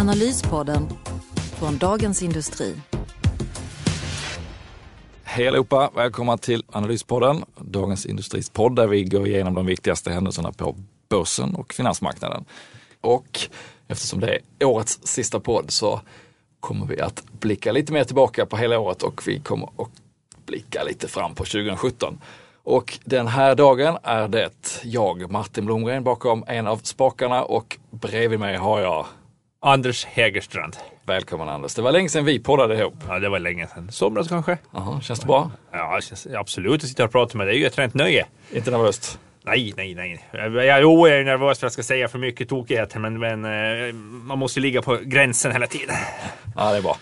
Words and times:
Analyspodden 0.00 0.88
från 1.58 1.78
Dagens 1.78 2.22
Industri. 2.22 2.74
Hej 5.22 5.48
allihopa! 5.48 5.90
Välkomna 5.94 6.38
till 6.38 6.64
Analyspodden, 6.72 7.44
Dagens 7.58 8.06
Industris 8.06 8.50
podd 8.50 8.76
där 8.76 8.86
vi 8.86 9.04
går 9.04 9.26
igenom 9.26 9.54
de 9.54 9.66
viktigaste 9.66 10.10
händelserna 10.10 10.52
på 10.52 10.76
börsen 11.08 11.54
och 11.54 11.72
finansmarknaden. 11.72 12.44
Och 13.00 13.40
eftersom 13.88 14.20
det 14.20 14.38
är 14.58 14.66
årets 14.66 15.00
sista 15.06 15.40
podd 15.40 15.70
så 15.70 16.00
kommer 16.60 16.86
vi 16.86 17.00
att 17.00 17.24
blicka 17.40 17.72
lite 17.72 17.92
mer 17.92 18.04
tillbaka 18.04 18.46
på 18.46 18.56
hela 18.56 18.78
året 18.78 19.02
och 19.02 19.22
vi 19.26 19.40
kommer 19.40 19.66
att 19.66 19.90
blicka 20.46 20.82
lite 20.82 21.08
fram 21.08 21.34
på 21.34 21.44
2017. 21.44 22.18
Och 22.62 22.98
den 23.04 23.26
här 23.26 23.54
dagen 23.54 23.98
är 24.02 24.28
det 24.28 24.80
jag, 24.84 25.30
Martin 25.30 25.66
Blomgren, 25.66 26.04
bakom 26.04 26.44
en 26.46 26.66
av 26.66 26.76
spakarna 26.76 27.42
och 27.42 27.78
bredvid 27.90 28.40
mig 28.40 28.56
har 28.56 28.80
jag 28.80 29.06
Anders 29.62 30.04
Hägerstrand. 30.04 30.76
Välkommen 31.06 31.48
Anders. 31.48 31.74
Det 31.74 31.82
var 31.82 31.92
länge 31.92 32.08
sedan 32.08 32.24
vi 32.24 32.38
poddade 32.38 32.78
ihop. 32.78 32.94
Ja, 33.08 33.18
det 33.18 33.28
var 33.28 33.38
länge 33.38 33.66
sedan. 33.66 33.88
Somras 33.92 34.28
kanske? 34.28 34.58
Aha, 34.72 35.00
känns 35.00 35.20
det 35.20 35.26
bra? 35.26 35.50
Ja, 35.72 35.98
känns 36.02 36.26
absolut 36.26 36.82
att 36.82 36.88
sitta 36.88 37.04
och 37.04 37.12
prata 37.12 37.38
med 37.38 37.46
dig. 37.46 37.54
Det 37.54 37.58
är 37.58 37.60
ju 37.60 37.66
ett 37.66 37.78
rent 37.78 37.94
nöje. 37.94 38.26
Inte 38.52 38.70
nervöst? 38.70 39.18
Nej, 39.42 39.74
nej, 39.76 39.94
nej. 39.94 40.24
Jag, 40.32 40.82
jo, 40.82 41.08
jag 41.08 41.18
är 41.18 41.24
nervös 41.24 41.58
för 41.58 41.66
att 41.66 41.70
jag 41.70 41.72
ska 41.72 41.82
säga 41.82 42.08
för 42.08 42.18
mycket 42.18 42.48
tokigheter, 42.48 42.98
men, 42.98 43.18
men 43.18 43.44
eh, 43.44 43.94
man 43.94 44.38
måste 44.38 44.60
ligga 44.60 44.82
på 44.82 44.98
gränsen 45.02 45.52
hela 45.52 45.66
tiden. 45.66 45.96
Ja, 46.56 46.70
det 46.70 46.76
är 46.76 46.82
bra. 46.82 46.96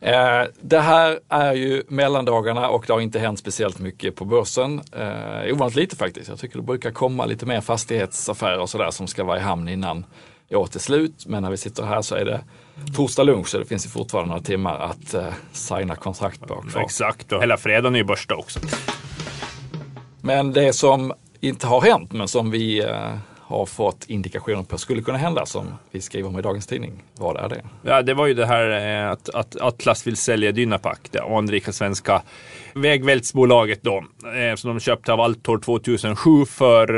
Eh, 0.00 0.46
det 0.60 0.80
här 0.80 1.18
är 1.28 1.52
ju 1.52 1.82
mellandagarna 1.88 2.68
och 2.68 2.84
det 2.86 2.92
har 2.92 3.00
inte 3.00 3.18
hänt 3.18 3.38
speciellt 3.38 3.78
mycket 3.78 4.16
på 4.16 4.24
börsen. 4.24 4.80
Eh, 4.96 5.52
ovanligt 5.52 5.76
lite 5.76 5.96
faktiskt. 5.96 6.28
Jag 6.28 6.38
tycker 6.38 6.56
det 6.56 6.62
brukar 6.62 6.90
komma 6.90 7.26
lite 7.26 7.46
mer 7.46 7.60
fastighetsaffärer 7.60 8.60
och 8.60 8.70
sådär 8.70 8.90
som 8.90 9.06
ska 9.06 9.24
vara 9.24 9.38
i 9.38 9.40
hamn 9.40 9.68
innan 9.68 10.04
året 10.56 10.74
är 10.74 10.80
slut. 10.80 11.26
Men 11.26 11.42
när 11.42 11.50
vi 11.50 11.56
sitter 11.56 11.82
här 11.82 12.02
så 12.02 12.14
är 12.14 12.24
det 12.24 12.40
torsdag 12.96 13.22
lunch 13.22 13.48
så 13.48 13.58
det 13.58 13.64
finns 13.64 13.86
ju 13.86 13.90
fortfarande 13.90 14.28
några 14.28 14.42
timmar 14.42 14.78
att 14.78 15.14
eh, 15.14 15.26
signa 15.52 15.96
kontrakt 15.96 16.40
på. 16.40 16.54
Kvar. 16.54 16.82
Exakt, 16.82 17.32
och 17.32 17.42
hela 17.42 17.56
fredagen 17.56 17.94
är 17.94 17.98
ju 17.98 18.04
börsdag 18.04 18.38
också. 18.38 18.60
Men 20.20 20.52
det 20.52 20.72
som 20.72 21.12
inte 21.40 21.66
har 21.66 21.80
hänt 21.80 22.12
men 22.12 22.28
som 22.28 22.50
vi 22.50 22.84
eh, 22.84 23.16
har 23.52 23.66
fått 23.66 24.04
indikationer 24.08 24.62
på 24.62 24.78
skulle 24.78 25.02
kunna 25.02 25.18
hända 25.18 25.46
som 25.46 25.66
vi 25.90 26.00
skriver 26.00 26.28
om 26.28 26.38
i 26.38 26.42
dagens 26.42 26.66
tidning. 26.66 27.02
Vad 27.14 27.36
är 27.36 27.48
det? 27.48 27.62
Ja, 27.82 28.02
det 28.02 28.14
var 28.14 28.26
ju 28.26 28.34
det 28.34 28.46
här 28.46 29.00
eh, 29.04 29.10
att, 29.10 29.28
att 29.28 29.60
Atlas 29.60 30.06
vill 30.06 30.16
sälja 30.16 30.52
Dynapac, 30.52 30.98
det 31.10 31.22
anrika 31.22 31.72
svenska 31.72 32.22
vägvältsbolaget 32.74 33.82
då, 33.82 34.04
eh, 34.36 34.54
som 34.56 34.70
de 34.70 34.80
köpte 34.80 35.12
av 35.12 35.20
Altor 35.20 35.58
2007 35.58 36.44
för 36.44 36.88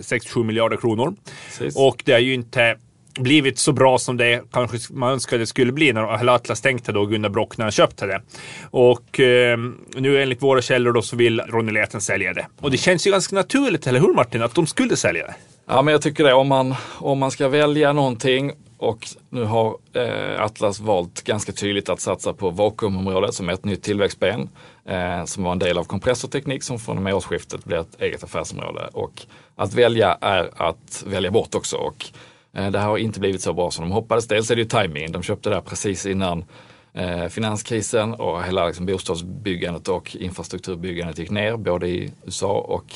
6-7 0.00 0.44
miljarder 0.44 0.76
kronor. 0.76 1.14
Precis. 1.46 1.76
Och 1.76 2.02
det 2.04 2.12
är 2.12 2.18
ju 2.18 2.34
inte 2.34 2.76
blivit 3.18 3.58
så 3.58 3.72
bra 3.72 3.98
som 3.98 4.16
det 4.16 4.42
kanske 4.52 4.78
man 4.90 5.12
önskade 5.12 5.42
det 5.42 5.46
skulle 5.46 5.72
bli 5.72 5.92
när 5.92 6.28
Atlas 6.28 6.60
tänkte 6.60 6.92
då 6.92 7.06
Gunnar 7.06 7.28
Brock 7.28 7.56
när 7.56 7.64
han 7.64 7.72
köpte 7.72 8.06
det. 8.06 8.22
Och 8.70 9.20
eh, 9.20 9.58
nu 9.94 10.22
enligt 10.22 10.42
våra 10.42 10.62
källor 10.62 10.92
då 10.92 11.02
så 11.02 11.16
vill 11.16 11.40
Ronny 11.40 11.72
Leten 11.72 12.00
sälja 12.00 12.32
det. 12.32 12.46
Och 12.60 12.70
det 12.70 12.76
känns 12.76 13.06
ju 13.06 13.10
ganska 13.10 13.36
naturligt, 13.36 13.86
eller 13.86 14.00
hur 14.00 14.14
Martin, 14.14 14.42
att 14.42 14.54
de 14.54 14.66
skulle 14.66 14.96
sälja 14.96 15.26
det? 15.26 15.34
Ja, 15.66 15.82
men 15.82 15.92
jag 15.92 16.02
tycker 16.02 16.24
det. 16.24 16.32
Om 16.32 16.48
man, 16.48 16.74
om 16.98 17.18
man 17.18 17.30
ska 17.30 17.48
välja 17.48 17.92
någonting 17.92 18.52
och 18.80 19.06
nu 19.30 19.44
har 19.44 19.76
eh, 19.92 20.42
Atlas 20.42 20.80
valt 20.80 21.24
ganska 21.24 21.52
tydligt 21.52 21.88
att 21.88 22.00
satsa 22.00 22.32
på 22.32 22.50
vakuumområdet 22.50 23.34
som 23.34 23.48
är 23.48 23.52
ett 23.52 23.64
nytt 23.64 23.82
tillväxtben. 23.82 24.48
Eh, 24.84 25.24
som 25.24 25.44
var 25.44 25.52
en 25.52 25.58
del 25.58 25.78
av 25.78 25.84
kompressorteknik 25.84 26.62
som 26.62 26.78
från 26.78 26.96
och 26.96 27.02
med 27.02 27.14
årsskiftet 27.14 27.64
blir 27.64 27.76
ett 27.76 28.00
eget 28.00 28.24
affärsområde. 28.24 28.88
Och 28.92 29.22
att 29.56 29.74
välja 29.74 30.18
är 30.20 30.50
att 30.56 31.04
välja 31.06 31.30
bort 31.30 31.54
också. 31.54 31.76
Och 31.76 32.06
Eh, 32.52 32.70
det 32.70 32.78
här 32.78 32.86
har 32.86 32.98
inte 32.98 33.20
blivit 33.20 33.42
så 33.42 33.52
bra 33.52 33.70
som 33.70 33.84
de 33.84 33.92
hoppades. 33.92 34.28
Dels 34.28 34.50
är 34.50 34.56
det 34.56 34.62
ju 34.62 34.68
tajmingen. 34.68 35.12
De 35.12 35.22
köpte 35.22 35.48
det 35.48 35.54
här 35.54 35.62
precis 35.62 36.06
innan 36.06 36.44
eh, 36.92 37.26
finanskrisen 37.26 38.14
och 38.14 38.44
hela 38.44 38.66
liksom, 38.66 38.86
bostadsbyggandet 38.86 39.88
och 39.88 40.16
infrastrukturbyggandet 40.16 41.18
gick 41.18 41.30
ner 41.30 41.56
både 41.56 41.88
i 41.88 42.12
USA 42.24 42.52
och 42.52 42.94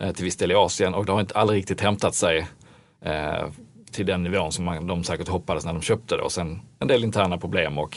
eh, 0.00 0.12
till 0.12 0.24
viss 0.24 0.36
del 0.36 0.52
i 0.52 0.54
Asien 0.54 0.94
och 0.94 1.06
det 1.06 1.12
har 1.12 1.20
inte 1.20 1.34
aldrig 1.34 1.58
riktigt 1.58 1.80
hämtat 1.80 2.14
sig 2.14 2.46
till 3.92 4.06
den 4.06 4.22
nivån 4.22 4.52
som 4.52 4.64
man, 4.64 4.86
de 4.86 5.04
säkert 5.04 5.28
hoppades 5.28 5.64
när 5.64 5.72
de 5.72 5.82
köpte 5.82 6.16
det 6.16 6.22
och 6.22 6.32
sen 6.32 6.60
en 6.78 6.88
del 6.88 7.04
interna 7.04 7.38
problem 7.38 7.78
och 7.78 7.96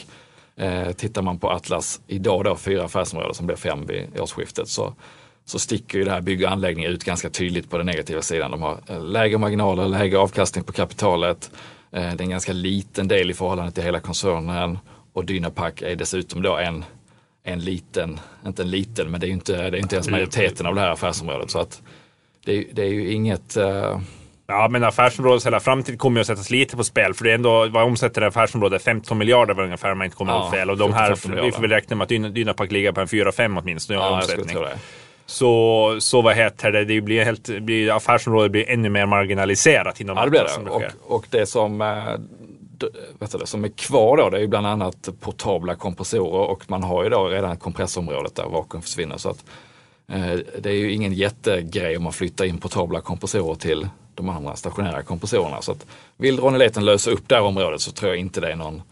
eh, 0.56 0.92
tittar 0.92 1.22
man 1.22 1.38
på 1.38 1.50
Atlas 1.50 2.00
idag 2.06 2.44
då, 2.44 2.56
fyra 2.56 2.84
affärsområden 2.84 3.34
som 3.34 3.46
blir 3.46 3.56
fem 3.56 3.86
vid 3.86 4.20
årsskiftet 4.20 4.68
så 4.68 4.94
så 5.46 5.58
sticker 5.58 5.98
ju 5.98 6.04
det 6.04 6.10
här 6.10 6.20
bygg 6.20 6.44
och 6.44 6.50
anläggning 6.50 6.84
ut 6.84 7.04
ganska 7.04 7.30
tydligt 7.30 7.70
på 7.70 7.76
den 7.76 7.86
negativa 7.86 8.22
sidan. 8.22 8.50
De 8.50 8.62
har 8.62 8.78
eh, 8.88 9.04
lägre 9.04 9.38
marginaler, 9.38 9.88
lägre 9.88 10.18
avkastning 10.18 10.64
på 10.64 10.72
kapitalet. 10.72 11.50
Eh, 11.92 12.00
det 12.00 12.06
är 12.06 12.22
en 12.22 12.30
ganska 12.30 12.52
liten 12.52 13.08
del 13.08 13.30
i 13.30 13.34
förhållande 13.34 13.72
till 13.72 13.82
hela 13.82 14.00
koncernen 14.00 14.78
och 15.12 15.24
Dynapac 15.24 15.72
är 15.82 15.96
dessutom 15.96 16.42
då 16.42 16.56
en, 16.56 16.84
en 17.44 17.60
liten, 17.60 18.20
inte 18.46 18.62
en 18.62 18.70
liten, 18.70 19.10
men 19.10 19.20
det 19.20 19.26
är 19.26 19.30
inte, 19.30 19.70
det 19.70 19.78
är 19.78 19.80
inte 19.80 19.96
ens 19.96 20.10
majoriteten 20.10 20.66
av 20.66 20.74
det 20.74 20.80
här 20.80 20.90
affärsområdet. 20.90 21.50
Så 21.50 21.58
att 21.58 21.82
det, 22.44 22.66
det 22.72 22.82
är 22.82 22.88
ju 22.88 23.12
inget 23.12 23.56
uh... 23.56 24.00
Ja, 24.48 24.68
men 24.70 24.84
affärsområdets 24.84 25.46
hela 25.46 25.60
framtid 25.60 25.98
kommer 25.98 26.16
ju 26.16 26.20
att 26.20 26.26
sättas 26.26 26.50
lite 26.50 26.76
på 26.76 26.84
spel. 26.84 27.14
För 27.14 27.24
det 27.24 27.30
är 27.30 27.34
ändå, 27.34 27.68
vad 27.68 27.84
omsätter 27.84 28.20
det 28.20 28.26
affärsområdet? 28.26 28.82
15 28.82 29.18
miljarder 29.18 29.54
var 29.54 29.64
ungefär 29.64 29.92
om 29.92 29.98
man 29.98 30.04
inte 30.04 30.16
kommer 30.16 30.32
ja, 30.32 30.42
ihåg 30.42 30.52
fel. 30.52 30.70
Och 30.70 30.76
de 30.76 30.92
här, 30.92 31.42
vi 31.42 31.52
får 31.52 31.60
väl 31.60 31.70
räkna 31.70 31.96
med 31.96 32.02
att 32.04 32.34
Dynapac 32.34 32.70
ligger 32.70 32.92
på 32.92 33.00
en 33.00 33.06
4-5 33.06 33.60
åtminstone 33.62 33.98
i 33.98 34.02
ja, 34.02 34.16
omsättning. 34.16 34.56
Så, 35.26 35.96
så 36.00 36.22
vad 36.22 36.34
heter 36.34 36.72
det, 36.72 36.84
det 36.84 37.00
blir 37.00 37.24
helt, 37.24 37.60
blir, 37.60 37.96
affärsområdet 37.96 38.52
blir 38.52 38.70
ännu 38.70 38.88
mer 38.88 39.06
marginaliserat 39.06 40.00
inom 40.00 40.16
ja, 40.16 40.24
det 40.24 40.30
blir 40.30 40.40
det. 40.64 40.70
Och, 40.70 41.16
och 41.16 41.26
det 41.30 41.46
som 41.46 41.80
eh, 41.80 42.04
vet 43.18 43.32
du, 43.40 43.46
som 43.46 43.64
är 43.64 43.68
kvar 43.68 44.16
då, 44.16 44.30
det 44.30 44.36
är 44.36 44.40
ju 44.40 44.46
bland 44.46 44.66
annat 44.66 45.08
portabla 45.20 45.74
kompressorer 45.74 46.50
och 46.50 46.70
man 46.70 46.82
har 46.82 47.04
ju 47.04 47.10
då 47.10 47.28
redan 47.28 47.56
kompressorområdet 47.56 48.34
där 48.34 48.44
vakuum 48.44 48.82
försvinner. 48.82 49.16
Så 49.16 49.30
att, 49.30 49.44
eh, 50.08 50.38
det 50.58 50.70
är 50.70 50.74
ju 50.74 50.92
ingen 50.92 51.12
jättegrej 51.12 51.96
om 51.96 52.02
man 52.02 52.12
flyttar 52.12 52.44
in 52.44 52.58
portabla 52.58 53.00
kompressorer 53.00 53.54
till 53.54 53.88
de 54.14 54.28
andra 54.28 54.56
stationära 54.56 55.02
kompressorerna. 55.02 55.62
Så 55.62 55.72
att, 55.72 55.86
vill 56.16 56.40
Ronny 56.40 56.58
Leten 56.58 56.84
lösa 56.84 57.10
upp 57.10 57.28
det 57.28 57.34
här 57.34 57.42
området 57.42 57.80
så 57.80 57.92
tror 57.92 58.10
jag 58.10 58.18
inte 58.18 58.40
det 58.40 58.52
är 58.52 58.56
någon, 58.56 58.82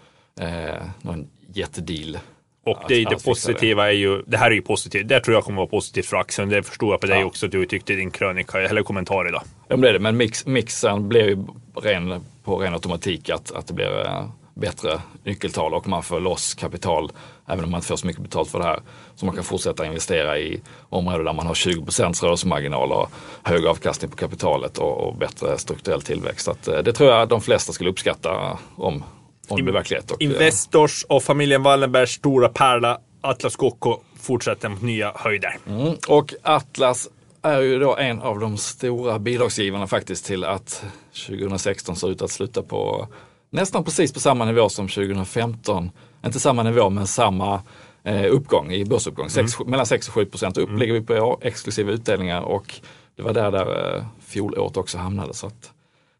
eh, 0.40 0.82
någon 1.02 1.26
jättedeal 1.52 2.18
och 2.64 2.78
det, 2.88 3.04
det 3.04 3.24
positiva 3.24 3.88
är 3.88 3.92
ju, 3.92 4.22
det 4.26 4.36
här 4.36 4.50
är 4.50 4.54
ju 4.54 4.62
positivt, 4.62 5.08
det 5.08 5.20
tror 5.20 5.34
jag 5.34 5.44
kommer 5.44 5.56
vara 5.56 5.66
positivt 5.66 6.06
för 6.06 6.16
aktien. 6.16 6.48
Det 6.48 6.62
förstår 6.62 6.90
jag 6.90 7.00
på 7.00 7.06
dig 7.06 7.24
också 7.24 7.46
att 7.46 7.52
du 7.52 7.66
tyckte 7.66 7.92
i 7.92 7.96
din 7.96 8.10
krönika, 8.10 8.60
eller 8.60 8.82
kommentar 8.82 9.28
idag. 9.28 9.42
Ja 9.68 9.76
men 9.76 9.80
det 9.80 9.88
är 9.88 9.92
det, 9.92 9.98
men 9.98 10.16
mix, 10.16 10.46
mixen 10.46 11.08
blir 11.08 11.28
ju 11.28 11.46
ren, 11.82 12.24
på 12.44 12.56
ren 12.56 12.72
automatik 12.72 13.30
att, 13.30 13.52
att 13.52 13.66
det 13.66 13.74
blir 13.74 14.06
äh, 14.06 14.24
bättre 14.54 15.00
nyckeltal 15.24 15.74
och 15.74 15.88
man 15.88 16.02
får 16.02 16.20
loss 16.20 16.54
kapital 16.54 17.10
även 17.46 17.64
om 17.64 17.70
man 17.70 17.78
inte 17.78 17.88
får 17.88 17.96
så 17.96 18.06
mycket 18.06 18.22
betalt 18.22 18.50
för 18.50 18.58
det 18.58 18.64
här. 18.64 18.80
Så 19.14 19.26
man 19.26 19.34
kan 19.34 19.44
fortsätta 19.44 19.86
investera 19.86 20.38
i 20.38 20.60
områden 20.88 21.24
där 21.24 21.32
man 21.32 21.46
har 21.46 21.54
20 21.54 21.86
rörelsemarginal 22.22 22.92
och 22.92 23.10
hög 23.42 23.66
avkastning 23.66 24.10
på 24.10 24.16
kapitalet 24.16 24.78
och, 24.78 25.08
och 25.08 25.14
bättre 25.14 25.58
strukturell 25.58 26.02
tillväxt. 26.02 26.44
Så 26.44 26.50
att, 26.50 26.68
äh, 26.68 26.78
det 26.78 26.92
tror 26.92 27.10
jag 27.10 27.28
de 27.28 27.40
flesta 27.40 27.72
skulle 27.72 27.90
uppskatta 27.90 28.58
om 28.76 29.04
om 29.48 29.64
det 29.64 29.72
verklighet. 29.72 30.10
Och, 30.10 30.22
Investors 30.22 31.04
och 31.08 31.22
familjen 31.22 31.62
Wallenbergs 31.62 32.10
stora 32.10 32.48
pärla 32.48 32.98
Atlas 33.20 33.56
Copco 33.56 34.00
fortsätter 34.20 34.68
mot 34.68 34.82
nya 34.82 35.12
höjder. 35.14 35.56
Mm. 35.66 35.94
Och 36.08 36.34
Atlas 36.42 37.08
är 37.42 37.60
ju 37.60 37.78
då 37.78 37.96
en 37.96 38.22
av 38.22 38.40
de 38.40 38.56
stora 38.56 39.18
bidragsgivarna 39.18 39.86
faktiskt 39.86 40.26
till 40.26 40.44
att 40.44 40.84
2016 41.26 41.96
ser 41.96 42.10
ut 42.10 42.22
att 42.22 42.30
sluta 42.30 42.62
på 42.62 43.08
nästan 43.50 43.84
precis 43.84 44.12
på 44.12 44.20
samma 44.20 44.44
nivå 44.44 44.68
som 44.68 44.88
2015. 44.88 45.90
Inte 46.24 46.40
samma 46.40 46.62
nivå 46.62 46.90
men 46.90 47.06
samma 47.06 47.62
eh, 48.04 48.32
uppgång 48.32 48.72
i 48.72 48.84
börsuppgång. 48.84 49.30
Sex, 49.30 49.60
mm. 49.60 49.70
Mellan 49.70 49.86
6 49.86 50.08
och 50.08 50.14
7 50.14 50.24
procent 50.24 50.58
upp 50.58 50.68
mm. 50.68 50.80
ligger 50.80 50.92
vi 50.92 51.00
på 51.00 51.38
exklusive 51.42 51.92
utdelningar 51.92 52.42
och 52.42 52.74
det 53.16 53.22
var 53.22 53.32
där, 53.32 53.50
där 53.50 53.96
eh, 53.96 54.04
fjolåret 54.26 54.76
också 54.76 54.98
hamnade. 54.98 55.34
Så 55.34 55.46
att 55.46 55.72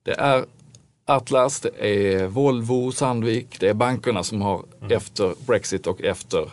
det 0.03 0.13
är 0.13 0.45
Atlas, 1.07 1.61
det 1.61 1.71
är 1.79 2.27
Volvo, 2.27 2.93
Sandvik, 2.93 3.61
det 3.61 3.69
är 3.69 3.75
bankerna 3.75 4.23
som 4.23 4.43
har 4.43 4.63
mm. 4.81 4.97
efter 4.97 5.35
Brexit 5.47 5.87
och 5.87 6.03
efter 6.03 6.51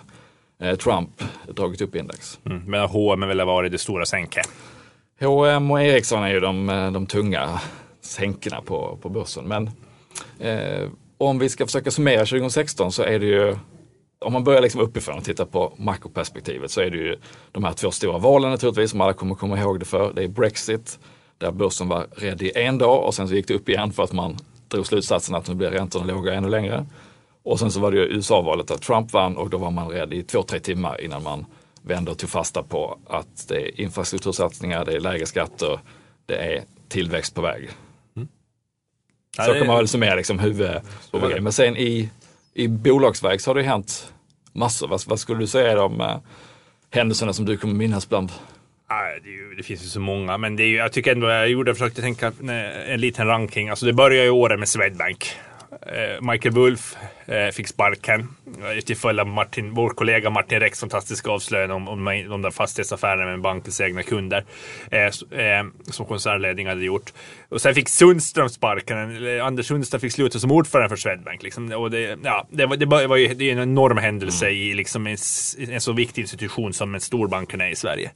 eh, 0.60 0.76
Trump 0.76 1.24
dragit 1.48 1.82
upp 1.82 1.96
index. 1.96 2.40
Mm. 2.46 2.64
Men 2.66 2.88
H&M 2.88 3.20
väl 3.20 3.46
varit 3.46 3.72
det 3.72 3.78
stora 3.78 4.06
sänket? 4.06 4.50
H&M 5.20 5.72
och 5.72 5.82
Ericsson 5.82 6.24
är 6.24 6.30
ju 6.30 6.40
de, 6.40 6.70
eh, 6.70 6.92
de 6.92 7.06
tunga 7.06 7.62
sänkorna 8.02 8.62
på, 8.62 8.98
på 9.02 9.10
börsen. 9.10 9.46
Men 9.46 9.70
eh, 10.40 10.90
om 11.18 11.40
vi 11.40 11.50
ska 11.50 11.66
försöka 11.66 11.92
summera 11.92 12.26
2016 12.26 12.92
så 12.92 13.04
är 13.04 13.20
det 13.20 13.26
ju 13.26 13.58
om 14.20 14.34
man 14.34 14.44
börjar 14.44 14.62
liksom 14.62 14.82
uppifrån 14.82 15.18
och 15.18 15.24
tittar 15.24 15.46
på 15.46 15.74
makroperspektivet 15.78 16.72
så 16.72 16.82
är 16.82 16.90
det 16.90 16.98
ju 16.98 17.18
de 17.52 17.64
här 17.64 17.74
två 17.74 17.92
stora 17.92 18.18
valen 18.18 18.52
naturligtvis 18.52 18.92
som 18.92 19.02
alla 19.02 19.14
kommer 19.14 19.36
komma 19.36 19.60
ihåg 19.60 19.80
det 19.80 19.86
för. 19.86 20.14
Det 20.14 20.24
är 20.24 20.28
Brexit 20.28 21.00
där 21.42 21.52
börsen 21.52 21.88
var 21.88 22.08
rädd 22.16 22.42
i 22.42 22.52
en 22.56 22.78
dag 22.78 23.04
och 23.06 23.14
sen 23.14 23.28
så 23.28 23.34
gick 23.34 23.48
det 23.48 23.54
upp 23.54 23.70
igen 23.70 23.94
för 23.94 24.04
att 24.04 24.12
man 24.12 24.38
drog 24.68 24.88
slutsatsen 24.88 25.36
att 25.36 25.48
nu 25.48 25.56
blir 25.56 25.72
räntorna 25.72 26.06
låga 26.06 26.34
ännu 26.34 26.50
längre. 26.50 26.86
Och 27.44 27.60
sen 27.60 27.72
så 27.72 27.80
var 27.80 27.92
det 27.92 27.98
ju 27.98 28.04
USA-valet 28.04 28.68
där 28.68 28.78
Trump 28.78 29.14
vann 29.14 29.38
och 29.38 29.50
då 29.50 29.58
var 29.58 29.72
man 29.72 29.90
rädd 29.90 30.14
i 30.14 30.24
två, 30.24 30.44
tre 30.44 30.60
timmar 30.60 31.02
innan 31.02 31.24
man 31.24 31.46
vände 31.82 32.12
och 32.12 32.18
tog 32.18 32.30
fasta 32.30 32.64
på 32.64 33.00
att 33.08 33.48
det 33.48 33.56
är 33.56 33.82
infrastruktursatsningar, 33.82 34.86
det 34.86 34.94
är 34.94 35.00
lägre 35.00 35.26
skatter, 35.26 35.80
det 36.26 36.36
är 36.36 36.64
tillväxt 36.90 37.36
på 37.36 37.42
väg. 37.42 37.70
Mm. 38.16 38.28
Så 39.46 39.54
kan 39.54 39.68
man 39.68 39.78
väl 39.78 39.88
summera 39.88 40.16
liksom 40.16 40.40
huvudgrejen. 40.40 41.44
Men 41.44 41.54
sen 41.54 41.78
i, 41.78 42.10
i 42.54 42.68
bolagsväg 42.68 43.42
så 43.42 43.50
har 43.50 43.56
det 43.56 43.64
hänt 43.64 44.14
massor. 44.54 44.88
Vad, 44.88 45.02
vad 45.08 45.20
skulle 45.20 45.40
du 45.40 45.48
säga 45.48 45.72
är 45.72 45.76
de 45.76 46.02
uh, 46.02 46.18
händelserna 46.90 47.34
som 47.34 47.46
du 47.46 47.58
kommer 47.58 47.74
minnas 47.74 48.10
bland 48.10 48.32
det, 49.24 49.30
ju, 49.30 49.56
det, 49.58 49.64
finns 49.64 49.84
ju 49.84 49.88
så 49.88 50.00
många, 50.00 50.38
men 50.38 50.56
det 50.56 50.64
är 50.64 50.68
ju, 50.68 50.76
jag 50.76 50.92
tycker 50.92 51.12
ändå 51.12 51.30
jag 51.30 51.50
gjorde, 51.50 51.74
försökte 51.74 52.02
tänka 52.02 52.32
en 52.88 53.02
liten 53.02 53.28
ranking. 53.28 53.70
Alltså 53.70 53.86
det 53.86 53.94
börjar 53.94 54.24
ju 54.24 54.30
året 54.30 54.60
med 54.60 54.70
Swedbank. 54.70 55.36
Eh, 55.86 56.22
Michael 56.32 56.56
Wolf 56.56 56.96
eh, 57.26 57.50
fick 57.50 57.68
sparken 57.68 58.28
eh, 58.46 58.82
till 58.82 58.98
följd 58.98 59.20
av 59.20 59.28
Martin, 59.28 59.74
vår 59.74 59.90
kollega 59.90 60.30
Martin 60.30 60.60
Rex 60.60 60.80
fantastiska 60.80 61.32
avslöjanden 61.32 61.78
om, 61.78 61.88
om 61.88 62.06
de 62.30 62.42
där 62.42 62.52
fastighetsaffärerna 62.52 63.26
med 63.26 63.42
bankens 63.42 63.82
egna 63.82 64.04
kunder 64.04 64.44
som 65.92 66.06
koncernledningen 66.06 66.70
hade 66.70 66.86
gjort. 66.86 67.14
Och 67.50 67.62
sen 67.62 67.76
fick 67.76 67.90
Sundström 67.90 68.50
sparken. 68.50 68.98
Anders 69.42 69.66
Sundström 69.66 70.02
fick 70.02 70.12
sluta 70.12 70.40
som 70.40 70.52
ordförande 70.52 70.90
för 70.90 70.96
Swedbank. 70.96 71.44
Liksom. 71.44 71.72
Och 71.72 71.92
det, 71.92 72.20
ja, 72.24 72.48
det, 72.52 72.66
var, 72.66 72.78
det 72.78 73.08
var 73.08 73.18
ju 73.18 73.34
det 73.34 73.50
är 73.50 73.52
en 73.52 73.60
enorm 73.60 73.98
händelse 73.98 74.46
mm. 74.46 74.58
i 74.58 74.74
liksom 74.74 75.08
en, 75.08 75.18
en, 75.70 75.82
så 75.82 75.94
viktig 75.94 76.22
institution 76.22 76.74
som 76.74 76.96
en 76.96 77.02
storbanken 77.02 77.62
är 77.62 77.70
i 77.70 77.76
Sverige. 77.76 78.12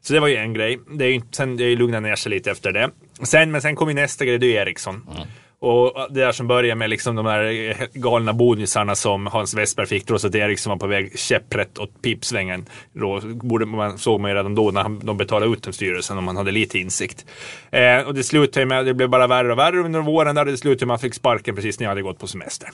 Så 0.00 0.12
det 0.12 0.20
var 0.20 0.28
ju 0.28 0.36
en 0.36 0.54
grej. 0.54 0.78
Det 0.90 1.04
är 1.04 1.10
ju, 1.10 1.20
sen 1.30 1.56
det 1.56 1.64
är 1.64 1.76
lugnat 1.76 2.02
ner 2.02 2.16
sig 2.16 2.30
lite 2.30 2.50
efter 2.50 2.72
det. 2.72 2.90
Sen, 3.22 3.50
men 3.50 3.62
sen 3.62 3.76
kom 3.76 3.88
ju 3.88 3.94
nästa 3.94 4.24
grej, 4.24 4.38
det 4.38 4.56
är 4.56 4.66
Ericsson. 4.66 5.06
Mm. 5.16 5.28
Och 5.60 6.06
det 6.10 6.20
där 6.20 6.32
som 6.32 6.46
börjar 6.46 6.74
med 6.74 6.90
liksom 6.90 7.16
de 7.16 7.26
här 7.26 7.76
galna 7.98 8.32
bonusarna 8.32 8.94
som 8.94 9.26
Hans 9.26 9.54
Westberg 9.54 9.86
fick 9.86 10.06
trots 10.06 10.24
att 10.24 10.34
Eriksson 10.34 10.70
var 10.70 10.76
på 10.76 10.86
väg 10.86 11.18
käpprätt 11.18 11.78
åt 11.78 12.02
pipsvängen. 12.02 12.66
Då 12.92 13.20
borde 13.24 13.66
man, 13.66 13.98
såg 13.98 14.20
man 14.20 14.30
ju 14.30 14.36
redan 14.36 14.54
då 14.54 14.70
när 14.70 14.82
han, 14.82 14.98
de 14.98 15.16
betalade 15.16 15.52
ut 15.52 15.62
till 15.62 15.72
styrelsen 15.72 16.18
om 16.18 16.24
man 16.24 16.36
hade 16.36 16.50
lite 16.50 16.78
insikt. 16.78 17.26
Eh, 17.70 18.00
och 18.06 18.14
det 18.14 18.24
slutade 18.24 18.66
med, 18.66 18.86
det 18.86 18.94
blev 18.94 19.08
bara 19.08 19.26
värre 19.26 19.52
och 19.52 19.58
värre 19.58 19.78
under 19.78 20.00
våren 20.00 20.34
där 20.34 20.44
det 20.44 20.56
slutade 20.56 20.86
med 20.86 20.94
att 20.94 21.00
man 21.02 21.08
fick 21.08 21.14
sparken 21.14 21.54
precis 21.54 21.80
när 21.80 21.84
jag 21.84 21.90
hade 21.90 22.02
gått 22.02 22.18
på 22.18 22.26
semester. 22.26 22.68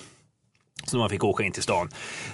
Så 0.91 0.97
man 0.97 1.11
fick 1.11 1.25
åka 1.25 1.45
in 1.45 1.53
till 1.53 1.63
stan. 1.63 1.89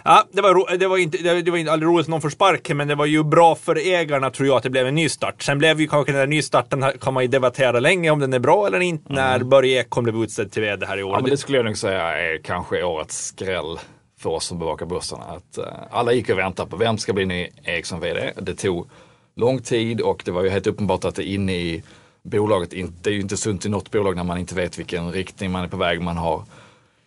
Ja, 0.04 0.24
det, 0.32 0.42
var, 0.42 0.76
det, 0.76 0.88
var 0.88 0.96
inte, 0.96 1.18
det, 1.18 1.50
var 1.50 1.58
aldrig 1.58 1.88
roligt 1.88 2.04
att 2.04 2.10
någon 2.10 2.20
får 2.20 2.30
sparken, 2.30 2.76
men 2.76 2.88
det 2.88 2.94
var 2.94 3.06
ju 3.06 3.24
bra 3.24 3.54
för 3.54 3.76
ägarna 3.76 4.30
tror 4.30 4.48
jag 4.48 4.56
att 4.56 4.62
det 4.62 4.70
blev 4.70 4.86
en 4.86 4.94
nystart. 4.94 5.42
Sen 5.42 5.58
blev 5.58 5.80
ju 5.80 5.88
kanske 5.88 6.12
den 6.12 6.20
där 6.20 6.26
nystarten, 6.26 6.84
kan 7.00 7.14
man 7.14 7.22
ju 7.22 7.28
debattera 7.28 7.80
länge 7.80 8.10
om 8.10 8.18
den 8.18 8.32
är 8.32 8.38
bra 8.38 8.66
eller 8.66 8.80
inte, 8.80 9.12
mm. 9.12 9.24
när 9.24 9.44
Börje 9.44 9.80
Ekholm 9.80 10.04
blev 10.04 10.22
utsedd 10.22 10.52
till 10.52 10.62
vd 10.62 10.86
här 10.86 10.98
i 10.98 11.02
år. 11.02 11.12
Ja, 11.12 11.20
men 11.20 11.30
det 11.30 11.36
skulle 11.36 11.58
jag 11.58 11.64
nog 11.64 11.76
säga 11.76 12.02
är 12.02 12.42
kanske 12.42 12.82
årets 12.82 13.26
skräll 13.26 13.78
för 14.18 14.30
oss 14.30 14.44
som 14.44 14.58
bevakar 14.58 14.86
börsen. 14.86 15.18
Att 15.20 15.58
uh, 15.58 15.64
alla 15.90 16.12
gick 16.12 16.30
och 16.30 16.38
väntade 16.38 16.70
på 16.70 16.76
vem 16.76 16.98
ska 16.98 17.12
bli 17.12 17.26
ny 17.26 17.48
Ericsson-vd. 17.64 18.32
Det 18.36 18.54
tog 18.54 18.90
lång 19.36 19.58
tid 19.58 20.00
och 20.00 20.22
det 20.24 20.30
var 20.30 20.42
ju 20.42 20.48
helt 20.48 20.66
uppenbart 20.66 21.04
att 21.04 21.14
det 21.14 21.24
inne 21.24 21.52
i 21.52 21.82
bolaget, 22.22 22.72
inte, 22.72 22.94
det 23.02 23.10
är 23.10 23.14
ju 23.14 23.20
inte 23.20 23.36
sunt 23.36 23.66
i 23.66 23.68
något 23.68 23.90
bolag 23.90 24.16
när 24.16 24.24
man 24.24 24.38
inte 24.38 24.54
vet 24.54 24.78
vilken 24.78 25.12
riktning 25.12 25.50
man 25.50 25.64
är 25.64 25.68
på 25.68 25.76
väg. 25.76 26.00
Man 26.00 26.16
har 26.16 26.44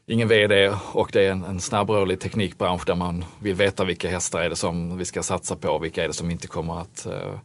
ingen 0.07 0.27
vd 0.27 0.73
och 0.93 1.09
det 1.13 1.25
är 1.25 1.31
en, 1.31 1.43
en 1.43 1.59
snabbrörlig 1.59 2.19
teknikbransch 2.19 2.85
där 2.85 2.95
man 2.95 3.25
vill 3.39 3.55
veta 3.55 3.85
vilka 3.85 4.09
hästar 4.09 4.41
är 4.41 4.49
det 4.49 4.55
som 4.55 4.97
vi 4.97 5.05
ska 5.05 5.23
satsa 5.23 5.55
på 5.55 5.69
och 5.69 5.83
vilka 5.83 6.03
är 6.03 6.07
det 6.07 6.13
som 6.13 6.31
inte 6.31 6.47
kommer 6.47 6.81
att 6.81 7.05
eh, 7.05 7.39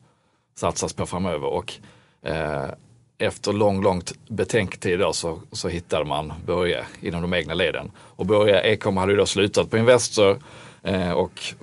satsas 0.56 0.92
på 0.92 1.06
framöver. 1.06 1.46
Och, 1.46 1.74
eh, 2.22 2.70
efter 3.18 3.52
lång, 3.52 3.82
långt 3.82 4.12
betänketid 4.28 4.98
då 4.98 5.12
så, 5.12 5.40
så 5.52 5.68
hittade 5.68 6.04
man 6.04 6.32
Börje 6.46 6.84
inom 7.00 7.22
de 7.22 7.34
egna 7.34 7.54
leden. 7.54 7.90
Och 7.98 8.26
Börje 8.26 8.60
Ekholm 8.60 8.96
hade 8.96 9.12
ju 9.12 9.18
då 9.18 9.26
slutat 9.26 9.70
på 9.70 9.78
Investor 9.78 10.38
eh, 10.82 11.10
och 11.10 11.54